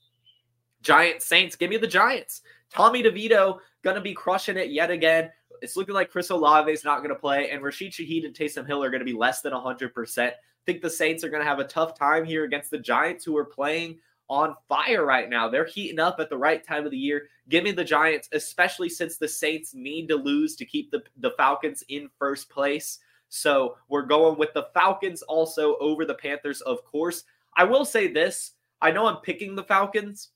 Giant 0.81 1.21
Saints, 1.21 1.55
give 1.55 1.69
me 1.69 1.77
the 1.77 1.87
Giants. 1.87 2.41
Tommy 2.71 3.03
DeVito 3.03 3.59
to 3.95 4.01
be 4.01 4.13
crushing 4.13 4.57
it 4.57 4.71
yet 4.71 4.91
again. 4.91 5.29
It's 5.61 5.75
looking 5.75 5.93
like 5.93 6.09
Chris 6.09 6.31
Olave 6.31 6.71
is 6.71 6.83
not 6.83 6.97
to 7.09 7.15
play, 7.15 7.51
and 7.51 7.61
Rashid 7.61 7.91
Shaheed 7.91 8.25
and 8.25 8.35
Taysom 8.35 8.65
Hill 8.65 8.83
are 8.83 8.89
to 8.99 9.05
be 9.05 9.13
less 9.13 9.41
than 9.41 9.53
100%. 9.53 10.27
I 10.27 10.33
think 10.65 10.81
the 10.81 10.89
Saints 10.89 11.23
are 11.23 11.29
to 11.43 11.49
have 11.49 11.59
a 11.59 11.65
tough 11.65 11.97
time 11.97 12.25
here 12.25 12.43
against 12.45 12.71
the 12.71 12.79
Giants, 12.79 13.23
who 13.23 13.37
are 13.37 13.45
playing 13.45 13.99
on 14.31 14.55
fire 14.69 15.05
right 15.05 15.29
now. 15.29 15.49
They're 15.49 15.65
heating 15.65 15.99
up 15.99 16.21
at 16.21 16.29
the 16.29 16.37
right 16.37 16.65
time 16.65 16.85
of 16.85 16.91
the 16.91 16.97
year. 16.97 17.27
Give 17.49 17.65
me 17.65 17.71
the 17.71 17.83
Giants, 17.83 18.29
especially 18.31 18.87
since 18.87 19.17
the 19.17 19.27
Saints 19.27 19.73
need 19.73 20.07
to 20.07 20.15
lose 20.15 20.55
to 20.55 20.65
keep 20.65 20.89
the, 20.89 21.03
the 21.17 21.31
Falcons 21.31 21.83
in 21.89 22.09
first 22.17 22.49
place. 22.49 22.99
So 23.27 23.75
we're 23.89 24.05
going 24.05 24.39
with 24.39 24.53
the 24.53 24.69
Falcons 24.73 25.21
also 25.21 25.75
over 25.79 26.05
the 26.05 26.15
Panthers, 26.15 26.61
of 26.61 26.81
course. 26.85 27.25
I 27.57 27.65
will 27.65 27.83
say 27.83 28.07
this 28.07 28.53
I 28.81 28.91
know 28.91 29.05
I'm 29.05 29.17
picking 29.17 29.53
the 29.53 29.65
Falcons, 29.65 30.29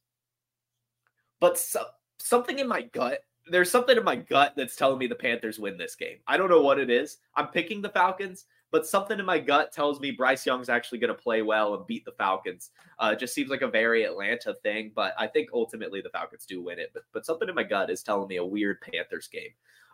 but 1.39 1.58
so, 1.58 1.86
something 2.19 2.60
in 2.60 2.67
my 2.67 2.81
gut, 2.81 3.19
there's 3.49 3.71
something 3.71 3.97
in 3.97 4.03
my 4.03 4.17
gut 4.17 4.55
that's 4.58 4.75
telling 4.75 4.99
me 4.99 5.08
the 5.08 5.15
Panthers 5.15 5.58
win 5.58 5.77
this 5.77 5.95
game. 5.95 6.17
I 6.27 6.36
don't 6.36 6.49
know 6.49 6.62
what 6.62 6.79
it 6.79 6.89
is. 6.89 7.17
I'm 7.36 7.47
picking 7.47 7.81
the 7.81 7.89
Falcons, 7.89 8.43
but 8.75 8.85
something 8.85 9.19
in 9.19 9.25
my 9.25 9.39
gut 9.39 9.71
tells 9.71 10.01
me 10.01 10.11
Bryce 10.11 10.45
Young's 10.45 10.67
actually 10.67 10.97
going 10.97 11.15
to 11.15 11.21
play 11.21 11.41
well 11.41 11.75
and 11.75 11.88
beat 11.88 12.03
the 12.03 12.11
Falcons. 12.11 12.71
Uh, 12.99 13.11
it 13.13 13.19
just 13.19 13.33
seems 13.33 13.49
like 13.49 13.61
a 13.61 13.69
very 13.69 14.03
Atlanta 14.03 14.53
thing, 14.63 14.91
but 14.93 15.13
I 15.17 15.27
think 15.27 15.47
ultimately 15.53 16.01
the 16.01 16.09
Falcons 16.09 16.45
do 16.45 16.61
win 16.61 16.77
it. 16.77 16.91
But, 16.93 17.03
but 17.13 17.25
something 17.25 17.47
in 17.47 17.55
my 17.55 17.63
gut 17.63 17.89
is 17.89 18.03
telling 18.03 18.27
me 18.27 18.35
a 18.35 18.43
weird 18.43 18.81
Panthers 18.81 19.29
game. 19.29 19.51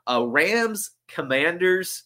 Uh, 0.07 0.25
Rams, 0.25 0.93
Commanders. 1.07 2.05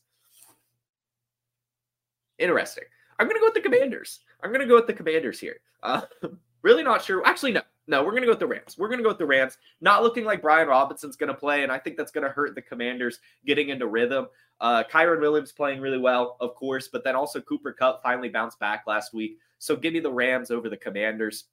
Interesting. 2.39 2.83
I'm 3.19 3.27
going 3.27 3.37
to 3.37 3.39
go 3.39 3.47
with 3.47 3.53
the 3.53 3.61
Commanders. 3.61 4.19
I'm 4.43 4.49
going 4.49 4.59
to 4.59 4.67
go 4.67 4.75
with 4.75 4.87
the 4.87 4.91
Commanders 4.91 5.39
here. 5.39 5.61
Uh, 5.81 6.01
really 6.61 6.83
not 6.83 7.01
sure. 7.01 7.25
Actually, 7.25 7.53
no. 7.53 7.61
No, 7.87 8.03
we're 8.03 8.11
going 8.11 8.23
to 8.23 8.27
go 8.27 8.31
with 8.31 8.39
the 8.39 8.47
Rams. 8.47 8.77
We're 8.77 8.87
going 8.87 8.97
to 8.97 9.03
go 9.03 9.09
with 9.09 9.19
the 9.19 9.25
Rams. 9.25 9.57
Not 9.79 10.01
looking 10.01 10.25
like 10.25 10.41
Brian 10.41 10.67
Robinson's 10.67 11.15
going 11.15 11.31
to 11.31 11.37
play, 11.37 11.61
and 11.63 11.71
I 11.71 11.77
think 11.77 11.97
that's 11.97 12.11
going 12.11 12.23
to 12.23 12.31
hurt 12.31 12.55
the 12.55 12.61
Commanders 12.61 13.19
getting 13.45 13.69
into 13.69 13.85
rhythm. 13.85 14.27
Uh, 14.59 14.83
Kyren 14.91 15.19
Williams 15.19 15.51
playing 15.51 15.81
really 15.81 15.99
well, 15.99 16.37
of 16.39 16.55
course, 16.55 16.87
but 16.87 17.03
then 17.03 17.15
also 17.15 17.41
Cooper 17.41 17.73
Kupp 17.73 18.01
finally 18.01 18.29
bounced 18.29 18.59
back 18.59 18.85
last 18.87 19.13
week. 19.13 19.37
So 19.59 19.75
give 19.75 19.93
me 19.93 19.99
the 19.99 20.11
Rams 20.11 20.49
over 20.49 20.69
the 20.69 20.77
Commanders. 20.77 21.45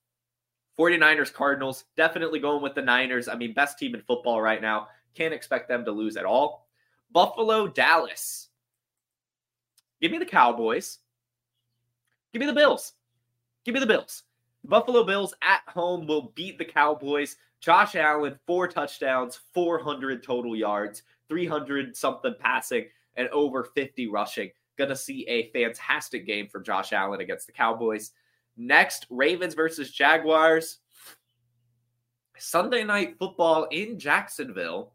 49ers, 0.78 1.32
Cardinals, 1.32 1.84
definitely 1.96 2.38
going 2.38 2.62
with 2.62 2.74
the 2.74 2.82
Niners. 2.82 3.28
I 3.28 3.34
mean, 3.34 3.52
best 3.52 3.78
team 3.78 3.94
in 3.94 4.00
football 4.02 4.40
right 4.40 4.62
now. 4.62 4.88
Can't 5.14 5.34
expect 5.34 5.68
them 5.68 5.84
to 5.84 5.92
lose 5.92 6.16
at 6.16 6.24
all. 6.24 6.68
Buffalo, 7.10 7.68
Dallas. 7.68 8.48
Give 10.00 10.10
me 10.10 10.18
the 10.18 10.24
Cowboys. 10.24 10.98
Give 12.32 12.40
me 12.40 12.46
the 12.46 12.54
Bills. 12.54 12.94
Give 13.64 13.74
me 13.74 13.80
the 13.80 13.86
Bills. 13.86 14.22
Buffalo 14.64 15.04
Bills 15.04 15.34
at 15.42 15.62
home 15.68 16.06
will 16.06 16.32
beat 16.34 16.58
the 16.58 16.64
Cowboys. 16.64 17.36
Josh 17.60 17.94
Allen, 17.94 18.38
four 18.46 18.66
touchdowns, 18.68 19.40
400 19.54 20.22
total 20.22 20.56
yards, 20.56 21.02
300 21.28 21.96
something 21.96 22.34
passing, 22.38 22.86
and 23.16 23.28
over 23.28 23.64
50 23.64 24.08
rushing. 24.08 24.50
Gonna 24.76 24.96
see 24.96 25.26
a 25.28 25.50
fantastic 25.50 26.26
game 26.26 26.48
for 26.48 26.60
Josh 26.60 26.92
Allen 26.92 27.20
against 27.20 27.46
the 27.46 27.52
Cowboys. 27.52 28.12
Next, 28.56 29.06
Ravens 29.10 29.54
versus 29.54 29.90
Jaguars. 29.90 30.78
Sunday 32.38 32.82
night 32.82 33.16
football 33.18 33.64
in 33.70 33.98
Jacksonville. 33.98 34.92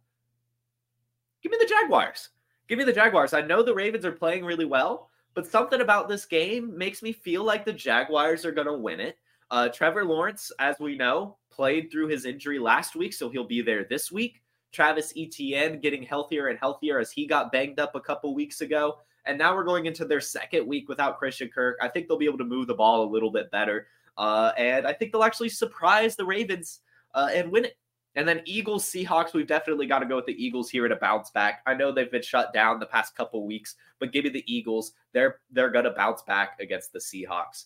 Give 1.41 1.51
me 1.51 1.57
the 1.59 1.73
Jaguars. 1.81 2.29
Give 2.67 2.77
me 2.77 2.83
the 2.83 2.93
Jaguars. 2.93 3.33
I 3.33 3.41
know 3.41 3.63
the 3.63 3.73
Ravens 3.73 4.05
are 4.05 4.11
playing 4.11 4.43
really 4.43 4.65
well, 4.65 5.09
but 5.33 5.47
something 5.47 5.81
about 5.81 6.09
this 6.09 6.25
game 6.25 6.77
makes 6.77 7.01
me 7.01 7.13
feel 7.13 7.43
like 7.43 7.63
the 7.63 7.71
Jaguars 7.71 8.45
are 8.45 8.51
going 8.51 8.67
to 8.67 8.73
win 8.73 8.99
it. 8.99 9.17
Uh, 9.49 9.69
Trevor 9.69 10.05
Lawrence, 10.05 10.51
as 10.59 10.77
we 10.79 10.97
know, 10.97 11.37
played 11.49 11.91
through 11.91 12.07
his 12.07 12.25
injury 12.25 12.59
last 12.59 12.95
week, 12.95 13.13
so 13.13 13.29
he'll 13.29 13.47
be 13.47 13.61
there 13.61 13.85
this 13.85 14.11
week. 14.11 14.41
Travis 14.71 15.13
Etienne 15.17 15.79
getting 15.79 16.03
healthier 16.03 16.47
and 16.47 16.59
healthier 16.59 16.99
as 16.99 17.11
he 17.11 17.25
got 17.25 17.51
banged 17.51 17.79
up 17.79 17.95
a 17.95 18.01
couple 18.01 18.35
weeks 18.35 18.61
ago. 18.61 18.97
And 19.25 19.37
now 19.37 19.55
we're 19.55 19.63
going 19.63 19.85
into 19.85 20.05
their 20.05 20.21
second 20.21 20.67
week 20.67 20.87
without 20.87 21.17
Christian 21.17 21.49
Kirk. 21.49 21.77
I 21.81 21.87
think 21.87 22.07
they'll 22.07 22.17
be 22.17 22.25
able 22.25 22.37
to 22.37 22.45
move 22.45 22.67
the 22.67 22.75
ball 22.75 23.03
a 23.03 23.09
little 23.09 23.31
bit 23.31 23.49
better. 23.51 23.87
Uh, 24.17 24.51
and 24.57 24.85
I 24.87 24.93
think 24.93 25.11
they'll 25.11 25.23
actually 25.23 25.49
surprise 25.49 26.15
the 26.15 26.25
Ravens 26.25 26.79
uh, 27.13 27.29
and 27.33 27.51
win 27.51 27.65
it. 27.65 27.77
And 28.15 28.27
then 28.27 28.41
Eagles, 28.45 28.83
Seahawks, 28.85 29.33
we've 29.33 29.45
definitely 29.45 29.85
got 29.85 29.99
to 29.99 30.07
go 30.07 30.15
with 30.15 30.25
the 30.25 30.43
Eagles 30.43 30.71
here 30.71 30.87
to 30.87 30.95
bounce 30.95 31.29
back. 31.29 31.61
I 31.67 31.75
know 31.75 31.91
they've 31.91 32.11
been 32.11 32.23
shut 32.23 32.51
down 32.51 32.79
the 32.79 32.87
past 32.87 33.15
couple 33.15 33.45
weeks, 33.45 33.75
but 33.99 34.11
give 34.11 34.23
me 34.23 34.31
the 34.31 34.43
Eagles. 34.51 34.93
They're 35.13 35.39
they're 35.51 35.69
gonna 35.69 35.91
bounce 35.91 36.23
back 36.23 36.59
against 36.59 36.93
the 36.93 36.99
Seahawks. 36.99 37.65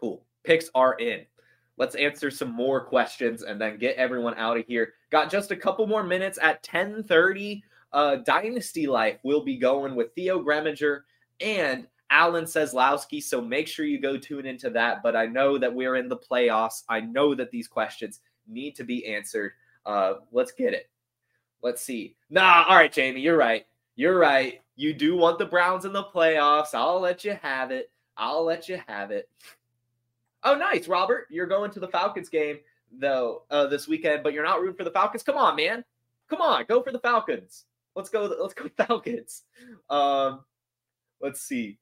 Cool. 0.00 0.24
Picks 0.44 0.70
are 0.74 0.94
in. 0.94 1.26
Let's 1.76 1.94
answer 1.94 2.30
some 2.30 2.52
more 2.52 2.84
questions 2.84 3.42
and 3.42 3.60
then 3.60 3.78
get 3.78 3.96
everyone 3.96 4.34
out 4.36 4.56
of 4.56 4.66
here. 4.66 4.94
Got 5.10 5.30
just 5.30 5.50
a 5.50 5.56
couple 5.56 5.86
more 5.86 6.02
minutes 6.02 6.38
at 6.40 6.62
10:30. 6.62 7.62
Uh, 7.92 8.16
Dynasty 8.16 8.86
Life 8.86 9.18
will 9.22 9.42
be 9.42 9.56
going 9.56 9.94
with 9.94 10.14
Theo 10.14 10.42
Gremminger 10.42 11.00
and 11.40 11.86
Alan 12.10 12.44
Seslowsky. 12.44 13.22
So 13.22 13.40
make 13.40 13.68
sure 13.68 13.84
you 13.84 13.98
go 14.00 14.16
tune 14.16 14.46
into 14.46 14.70
that. 14.70 15.02
But 15.02 15.16
I 15.16 15.26
know 15.26 15.58
that 15.58 15.74
we're 15.74 15.96
in 15.96 16.08
the 16.08 16.16
playoffs. 16.16 16.84
I 16.88 17.00
know 17.00 17.34
that 17.34 17.50
these 17.50 17.68
questions 17.68 18.20
need 18.46 18.74
to 18.76 18.84
be 18.84 19.06
answered. 19.06 19.52
Uh, 19.86 20.14
let's 20.32 20.52
get 20.52 20.74
it. 20.74 20.90
Let's 21.62 21.82
see. 21.82 22.16
Nah, 22.30 22.64
all 22.68 22.76
right, 22.76 22.92
Jamie, 22.92 23.20
you're 23.20 23.36
right. 23.36 23.66
You're 23.96 24.18
right. 24.18 24.60
You 24.76 24.94
do 24.94 25.16
want 25.16 25.38
the 25.38 25.46
Browns 25.46 25.84
in 25.84 25.92
the 25.92 26.04
playoffs. 26.04 26.74
I'll 26.74 27.00
let 27.00 27.24
you 27.24 27.38
have 27.42 27.70
it. 27.70 27.90
I'll 28.16 28.44
let 28.44 28.68
you 28.68 28.80
have 28.86 29.10
it. 29.10 29.28
Oh, 30.42 30.54
nice, 30.54 30.88
Robert. 30.88 31.26
You're 31.30 31.46
going 31.46 31.70
to 31.72 31.80
the 31.80 31.88
Falcons 31.88 32.28
game 32.28 32.58
though 32.92 33.42
uh, 33.50 33.66
this 33.66 33.86
weekend, 33.86 34.22
but 34.22 34.32
you're 34.32 34.44
not 34.44 34.60
rooting 34.60 34.76
for 34.76 34.84
the 34.84 34.90
Falcons. 34.90 35.22
Come 35.22 35.36
on, 35.36 35.56
man. 35.56 35.84
Come 36.28 36.40
on, 36.40 36.64
go 36.68 36.82
for 36.82 36.92
the 36.92 36.98
Falcons. 36.98 37.64
Let's 37.94 38.08
go. 38.08 38.32
Let's 38.40 38.54
go 38.54 38.68
Falcons. 38.86 39.42
Um, 39.88 40.44
let's 41.20 41.40
see. 41.42 41.78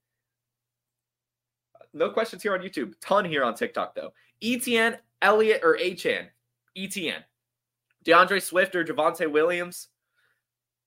No 1.93 2.09
questions 2.09 2.43
here 2.43 2.53
on 2.53 2.61
YouTube. 2.61 2.93
Ton 3.01 3.25
here 3.25 3.43
on 3.43 3.55
TikTok 3.55 3.95
though. 3.95 4.13
ETN, 4.43 4.97
Elliott, 5.21 5.61
or 5.63 5.77
Achane? 5.77 6.27
ETN. 6.77 7.23
DeAndre 8.05 8.41
Swift 8.41 8.75
or 8.75 8.83
Javonte 8.83 9.29
Williams? 9.31 9.89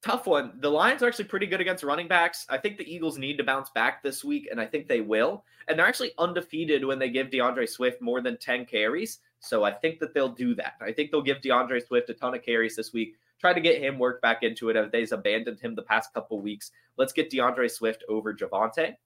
Tough 0.02 0.26
one. 0.26 0.54
The 0.58 0.68
Lions 0.68 1.02
are 1.02 1.06
actually 1.06 1.26
pretty 1.26 1.46
good 1.46 1.60
against 1.60 1.84
running 1.84 2.08
backs. 2.08 2.44
I 2.48 2.58
think 2.58 2.76
the 2.76 2.92
Eagles 2.92 3.18
need 3.18 3.38
to 3.38 3.44
bounce 3.44 3.70
back 3.70 4.02
this 4.02 4.24
week, 4.24 4.48
and 4.50 4.60
I 4.60 4.66
think 4.66 4.88
they 4.88 5.00
will. 5.00 5.44
And 5.68 5.78
they're 5.78 5.86
actually 5.86 6.10
undefeated 6.18 6.84
when 6.84 6.98
they 6.98 7.08
give 7.08 7.28
DeAndre 7.28 7.68
Swift 7.68 8.02
more 8.02 8.20
than 8.20 8.36
10 8.36 8.66
carries. 8.66 9.20
So 9.38 9.62
I 9.62 9.70
think 9.72 10.00
that 10.00 10.12
they'll 10.12 10.28
do 10.28 10.56
that. 10.56 10.74
I 10.80 10.90
think 10.92 11.10
they'll 11.10 11.22
give 11.22 11.40
DeAndre 11.40 11.86
Swift 11.86 12.10
a 12.10 12.14
ton 12.14 12.34
of 12.34 12.42
carries 12.42 12.74
this 12.74 12.92
week. 12.92 13.14
Try 13.38 13.52
to 13.52 13.60
get 13.60 13.80
him 13.80 13.98
worked 13.98 14.22
back 14.22 14.42
into 14.42 14.70
it. 14.70 14.76
If 14.76 14.90
they've 14.90 15.12
abandoned 15.12 15.60
him 15.60 15.76
the 15.76 15.82
past 15.82 16.12
couple 16.12 16.40
weeks, 16.40 16.72
let's 16.96 17.12
get 17.12 17.30
DeAndre 17.30 17.70
Swift 17.70 18.02
over 18.08 18.34
Javonte. 18.34 18.96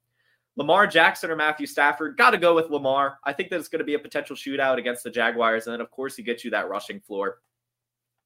Lamar 0.56 0.87
Jackson 0.87 1.30
or 1.30 1.37
Matthew 1.37 1.66
Stafford, 1.66 2.16
got 2.16 2.30
to 2.30 2.38
go 2.38 2.54
with 2.54 2.70
Lamar. 2.70 3.18
I 3.24 3.35
think 3.35 3.50
that 3.50 3.59
it's 3.59 3.68
going 3.68 3.80
to 3.80 3.85
be 3.85 3.94
a 3.94 3.98
potential 3.98 4.35
shootout 4.35 4.78
against 4.78 5.04
the 5.04 5.11
Jaguars. 5.11 5.66
And 5.66 5.74
then, 5.74 5.82
of 5.82 5.90
course, 5.90 6.16
he 6.16 6.22
gets 6.22 6.42
you 6.44 6.50
that 6.52 6.70
rushing 6.70 7.00
floor. 7.00 7.40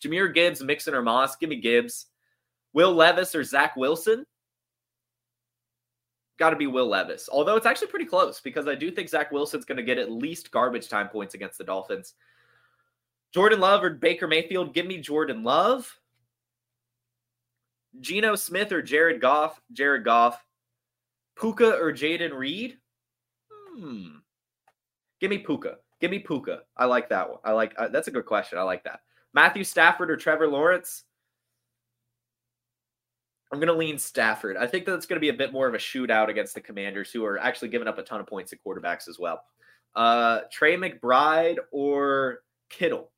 Jahmyr 0.02 0.32
Gibbs, 0.32 0.62
Mixon, 0.62 0.94
or 0.94 1.02
Moss. 1.02 1.34
Give 1.34 1.50
me 1.50 1.56
Gibbs. 1.56 2.06
Will 2.72 2.92
Levis 2.92 3.34
or 3.34 3.44
Zach 3.44 3.76
Wilson? 3.76 4.24
Got 6.38 6.50
to 6.50 6.56
be 6.56 6.66
Will 6.66 6.88
Levis. 6.88 7.28
Although 7.30 7.56
it's 7.56 7.66
actually 7.66 7.88
pretty 7.88 8.06
close 8.06 8.40
because 8.40 8.66
I 8.66 8.74
do 8.74 8.90
think 8.90 9.08
Zach 9.08 9.30
Wilson's 9.30 9.64
going 9.64 9.76
to 9.76 9.82
get 9.82 9.98
at 9.98 10.10
least 10.10 10.50
garbage 10.50 10.88
time 10.88 11.08
points 11.08 11.34
against 11.34 11.58
the 11.58 11.64
Dolphins. 11.64 12.14
Jordan 13.32 13.60
Love 13.60 13.84
or 13.84 13.90
Baker 13.90 14.26
Mayfield? 14.26 14.74
Give 14.74 14.86
me 14.86 14.98
Jordan 14.98 15.44
Love. 15.44 15.98
Geno 18.00 18.36
Smith 18.36 18.72
or 18.72 18.82
Jared 18.82 19.20
Goff? 19.20 19.60
Jared 19.72 20.04
Goff. 20.04 20.44
Puka 21.38 21.76
or 21.76 21.92
Jayden 21.92 22.36
Reed? 22.36 22.78
Hmm. 23.76 24.18
Give 25.20 25.30
me 25.30 25.38
Puka. 25.38 25.76
Give 26.00 26.10
me 26.10 26.18
Puka. 26.18 26.62
I 26.76 26.86
like 26.86 27.08
that 27.10 27.28
one. 27.28 27.38
I 27.44 27.52
like 27.52 27.74
uh, 27.76 27.88
that's 27.88 28.08
a 28.08 28.12
good 28.12 28.26
question. 28.26 28.58
I 28.58 28.62
like 28.62 28.84
that. 28.84 29.00
Matthew 29.34 29.64
Stafford 29.64 30.10
or 30.10 30.16
Trevor 30.16 30.48
Lawrence? 30.48 31.04
I'm 33.52 33.58
going 33.58 33.68
to 33.68 33.74
lean 33.74 33.98
Stafford. 33.98 34.56
I 34.56 34.66
think 34.66 34.86
that's 34.86 35.06
going 35.06 35.16
to 35.16 35.20
be 35.20 35.28
a 35.30 35.34
bit 35.34 35.52
more 35.52 35.66
of 35.66 35.74
a 35.74 35.78
shootout 35.78 36.28
against 36.28 36.54
the 36.54 36.60
Commanders, 36.60 37.10
who 37.10 37.24
are 37.24 37.38
actually 37.38 37.68
giving 37.68 37.88
up 37.88 37.98
a 37.98 38.02
ton 38.02 38.20
of 38.20 38.26
points 38.26 38.52
at 38.52 38.60
quarterbacks 38.64 39.08
as 39.08 39.18
well. 39.18 39.42
Uh, 39.96 40.40
Trey 40.52 40.76
McBride 40.76 41.56
or 41.72 42.42
Kittle? 42.68 43.10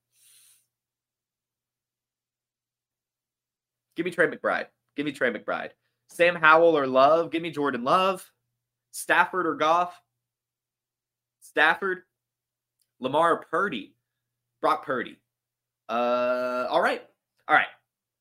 Give 3.95 4.07
me 4.07 4.11
Trey 4.11 4.27
McBride. 4.27 4.67
Give 4.97 5.05
me 5.05 5.13
Trey 5.13 5.31
McBride. 5.31 5.71
Sam 6.09 6.35
Howell 6.35 6.77
or 6.77 6.87
Love? 6.87 7.31
Give 7.31 7.43
me 7.43 7.51
Jordan 7.51 7.85
Love. 7.85 8.31
Stafford 8.91 9.47
or 9.47 9.55
Goff? 9.55 10.01
Stafford. 11.41 12.03
Lamar 13.01 13.45
Purdy. 13.51 13.95
Brock 14.63 14.87
Purdy. 14.87 15.19
Uh, 15.89 16.67
all 16.71 16.81
right. 16.81 17.03
All 17.49 17.55
right. 17.55 17.67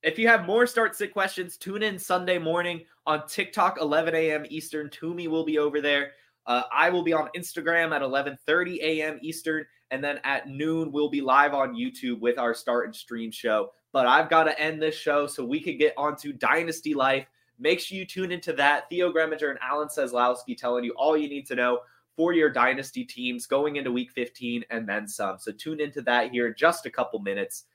If 0.03 0.17
you 0.17 0.27
have 0.27 0.47
more 0.47 0.65
start 0.65 0.95
sit 0.95 1.13
questions, 1.13 1.57
tune 1.57 1.83
in 1.83 1.99
Sunday 1.99 2.39
morning 2.39 2.85
on 3.05 3.27
TikTok, 3.27 3.79
11 3.79 4.15
a.m. 4.15 4.45
Eastern. 4.49 4.89
Toomey 4.89 5.27
will 5.27 5.45
be 5.45 5.59
over 5.59 5.79
there. 5.79 6.13
Uh, 6.47 6.63
I 6.73 6.89
will 6.89 7.03
be 7.03 7.13
on 7.13 7.29
Instagram 7.35 7.95
at 7.95 8.01
11:30 8.01 8.79
a.m. 8.81 9.19
Eastern, 9.21 9.63
and 9.91 10.03
then 10.03 10.19
at 10.23 10.49
noon 10.49 10.91
we'll 10.91 11.09
be 11.09 11.21
live 11.21 11.53
on 11.53 11.75
YouTube 11.75 12.19
with 12.19 12.39
our 12.39 12.55
start 12.55 12.85
and 12.85 12.95
stream 12.95 13.29
show. 13.29 13.73
But 13.91 14.07
I've 14.07 14.29
got 14.29 14.45
to 14.45 14.59
end 14.59 14.81
this 14.81 14.95
show 14.95 15.27
so 15.27 15.45
we 15.45 15.59
could 15.59 15.77
get 15.77 15.93
onto 15.97 16.33
Dynasty 16.33 16.95
Life. 16.95 17.27
Make 17.59 17.79
sure 17.79 17.95
you 17.95 18.05
tune 18.05 18.31
into 18.31 18.53
that. 18.53 18.89
Theo 18.89 19.13
Gremminger 19.13 19.51
and 19.51 19.59
Alan 19.61 19.87
Seslowsky 19.87 20.57
telling 20.57 20.83
you 20.83 20.93
all 20.93 21.15
you 21.15 21.29
need 21.29 21.45
to 21.45 21.55
know 21.55 21.81
for 22.15 22.33
your 22.33 22.49
Dynasty 22.49 23.05
teams 23.05 23.45
going 23.45 23.75
into 23.75 23.91
Week 23.91 24.09
15 24.11 24.65
and 24.71 24.89
then 24.89 25.07
some. 25.07 25.37
So 25.37 25.51
tune 25.51 25.79
into 25.79 26.01
that 26.03 26.31
here 26.31 26.47
in 26.47 26.55
just 26.57 26.87
a 26.87 26.89
couple 26.89 27.19
minutes. 27.19 27.65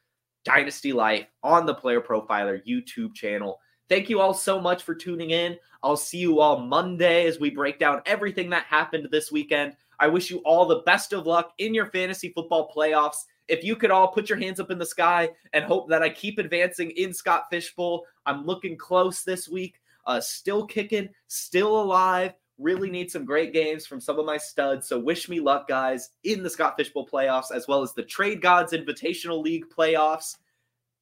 Dynasty 0.47 0.93
Life 0.93 1.27
on 1.43 1.67
the 1.67 1.75
Player 1.75 2.01
Profiler 2.01 2.65
YouTube 2.65 3.15
channel. 3.15 3.59
Thank 3.89 4.09
you 4.09 4.21
all 4.21 4.33
so 4.33 4.61
much 4.61 4.85
for 4.85 4.95
tuning 4.95 5.31
in. 5.31 5.59
I'll 5.83 5.97
see 5.97 6.19
you 6.19 6.39
all 6.41 6.61
Monday 6.61 7.27
as 7.27 7.41
we 7.41 7.51
break 7.51 7.81
down 7.81 8.01
everything 8.07 8.49
that 8.51 8.65
happened 8.65 9.09
this 9.11 9.33
weekend. 9.33 9.75
I 9.99 10.07
wish 10.07 10.31
you 10.31 10.39
all 10.39 10.65
the 10.65 10.83
best 10.87 11.13
of 11.13 11.27
luck 11.27 11.53
in 11.59 11.75
your 11.75 11.87
fantasy 11.87 12.31
football 12.33 12.73
playoffs. 12.75 13.25
If 13.49 13.65
you 13.65 13.75
could 13.75 13.91
all 13.91 14.09
put 14.09 14.29
your 14.29 14.39
hands 14.39 14.61
up 14.61 14.71
in 14.71 14.79
the 14.79 14.87
sky 14.87 15.31
and 15.53 15.65
hope 15.65 15.89
that 15.89 16.03
I 16.03 16.11
keep 16.11 16.39
advancing 16.39 16.91
in 16.93 17.13
Scott 17.13 17.47
Fishbowl, 17.51 18.05
I'm 18.25 18.47
looking 18.47 18.77
close 18.77 19.25
this 19.25 19.49
week. 19.49 19.81
Uh, 20.07 20.21
still 20.21 20.65
kicking, 20.65 21.09
still 21.27 21.83
alive. 21.83 22.35
Really 22.59 22.91
need 22.91 23.11
some 23.11 23.25
great 23.25 23.53
games 23.53 23.87
from 23.87 24.01
some 24.01 24.19
of 24.19 24.25
my 24.25 24.39
studs. 24.39 24.89
So 24.89 24.99
wish 24.99 25.29
me 25.29 25.41
luck, 25.41 25.69
guys, 25.69 26.11
in 26.25 26.43
the 26.43 26.51
Scott 26.51 26.75
Fishbowl 26.77 27.07
playoffs, 27.07 27.55
as 27.55 27.69
well 27.69 27.83
as 27.83 27.93
the 27.93 28.03
Trade 28.03 28.41
Gods 28.41 28.73
Invitational 28.73 29.43
League 29.43 29.67
playoffs, 29.69 30.37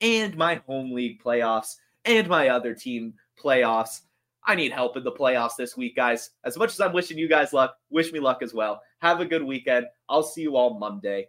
and 0.00 0.36
my 0.36 0.56
home 0.66 0.92
league 0.92 1.22
playoffs, 1.22 1.76
and 2.04 2.28
my 2.28 2.48
other 2.48 2.74
team 2.74 3.14
playoffs. 3.40 4.00
I 4.46 4.54
need 4.54 4.72
help 4.72 4.96
in 4.96 5.04
the 5.04 5.12
playoffs 5.12 5.56
this 5.56 5.76
week, 5.76 5.96
guys. 5.96 6.30
As 6.44 6.56
much 6.58 6.72
as 6.72 6.80
I'm 6.80 6.92
wishing 6.92 7.16
you 7.16 7.28
guys 7.28 7.52
luck, 7.52 7.76
wish 7.88 8.12
me 8.12 8.20
luck 8.20 8.42
as 8.42 8.52
well. 8.52 8.82
Have 8.98 9.20
a 9.20 9.24
good 9.24 9.42
weekend. 9.42 9.86
I'll 10.08 10.22
see 10.22 10.42
you 10.42 10.56
all 10.56 10.78
Monday. 10.78 11.28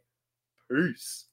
Peace. 0.69 1.24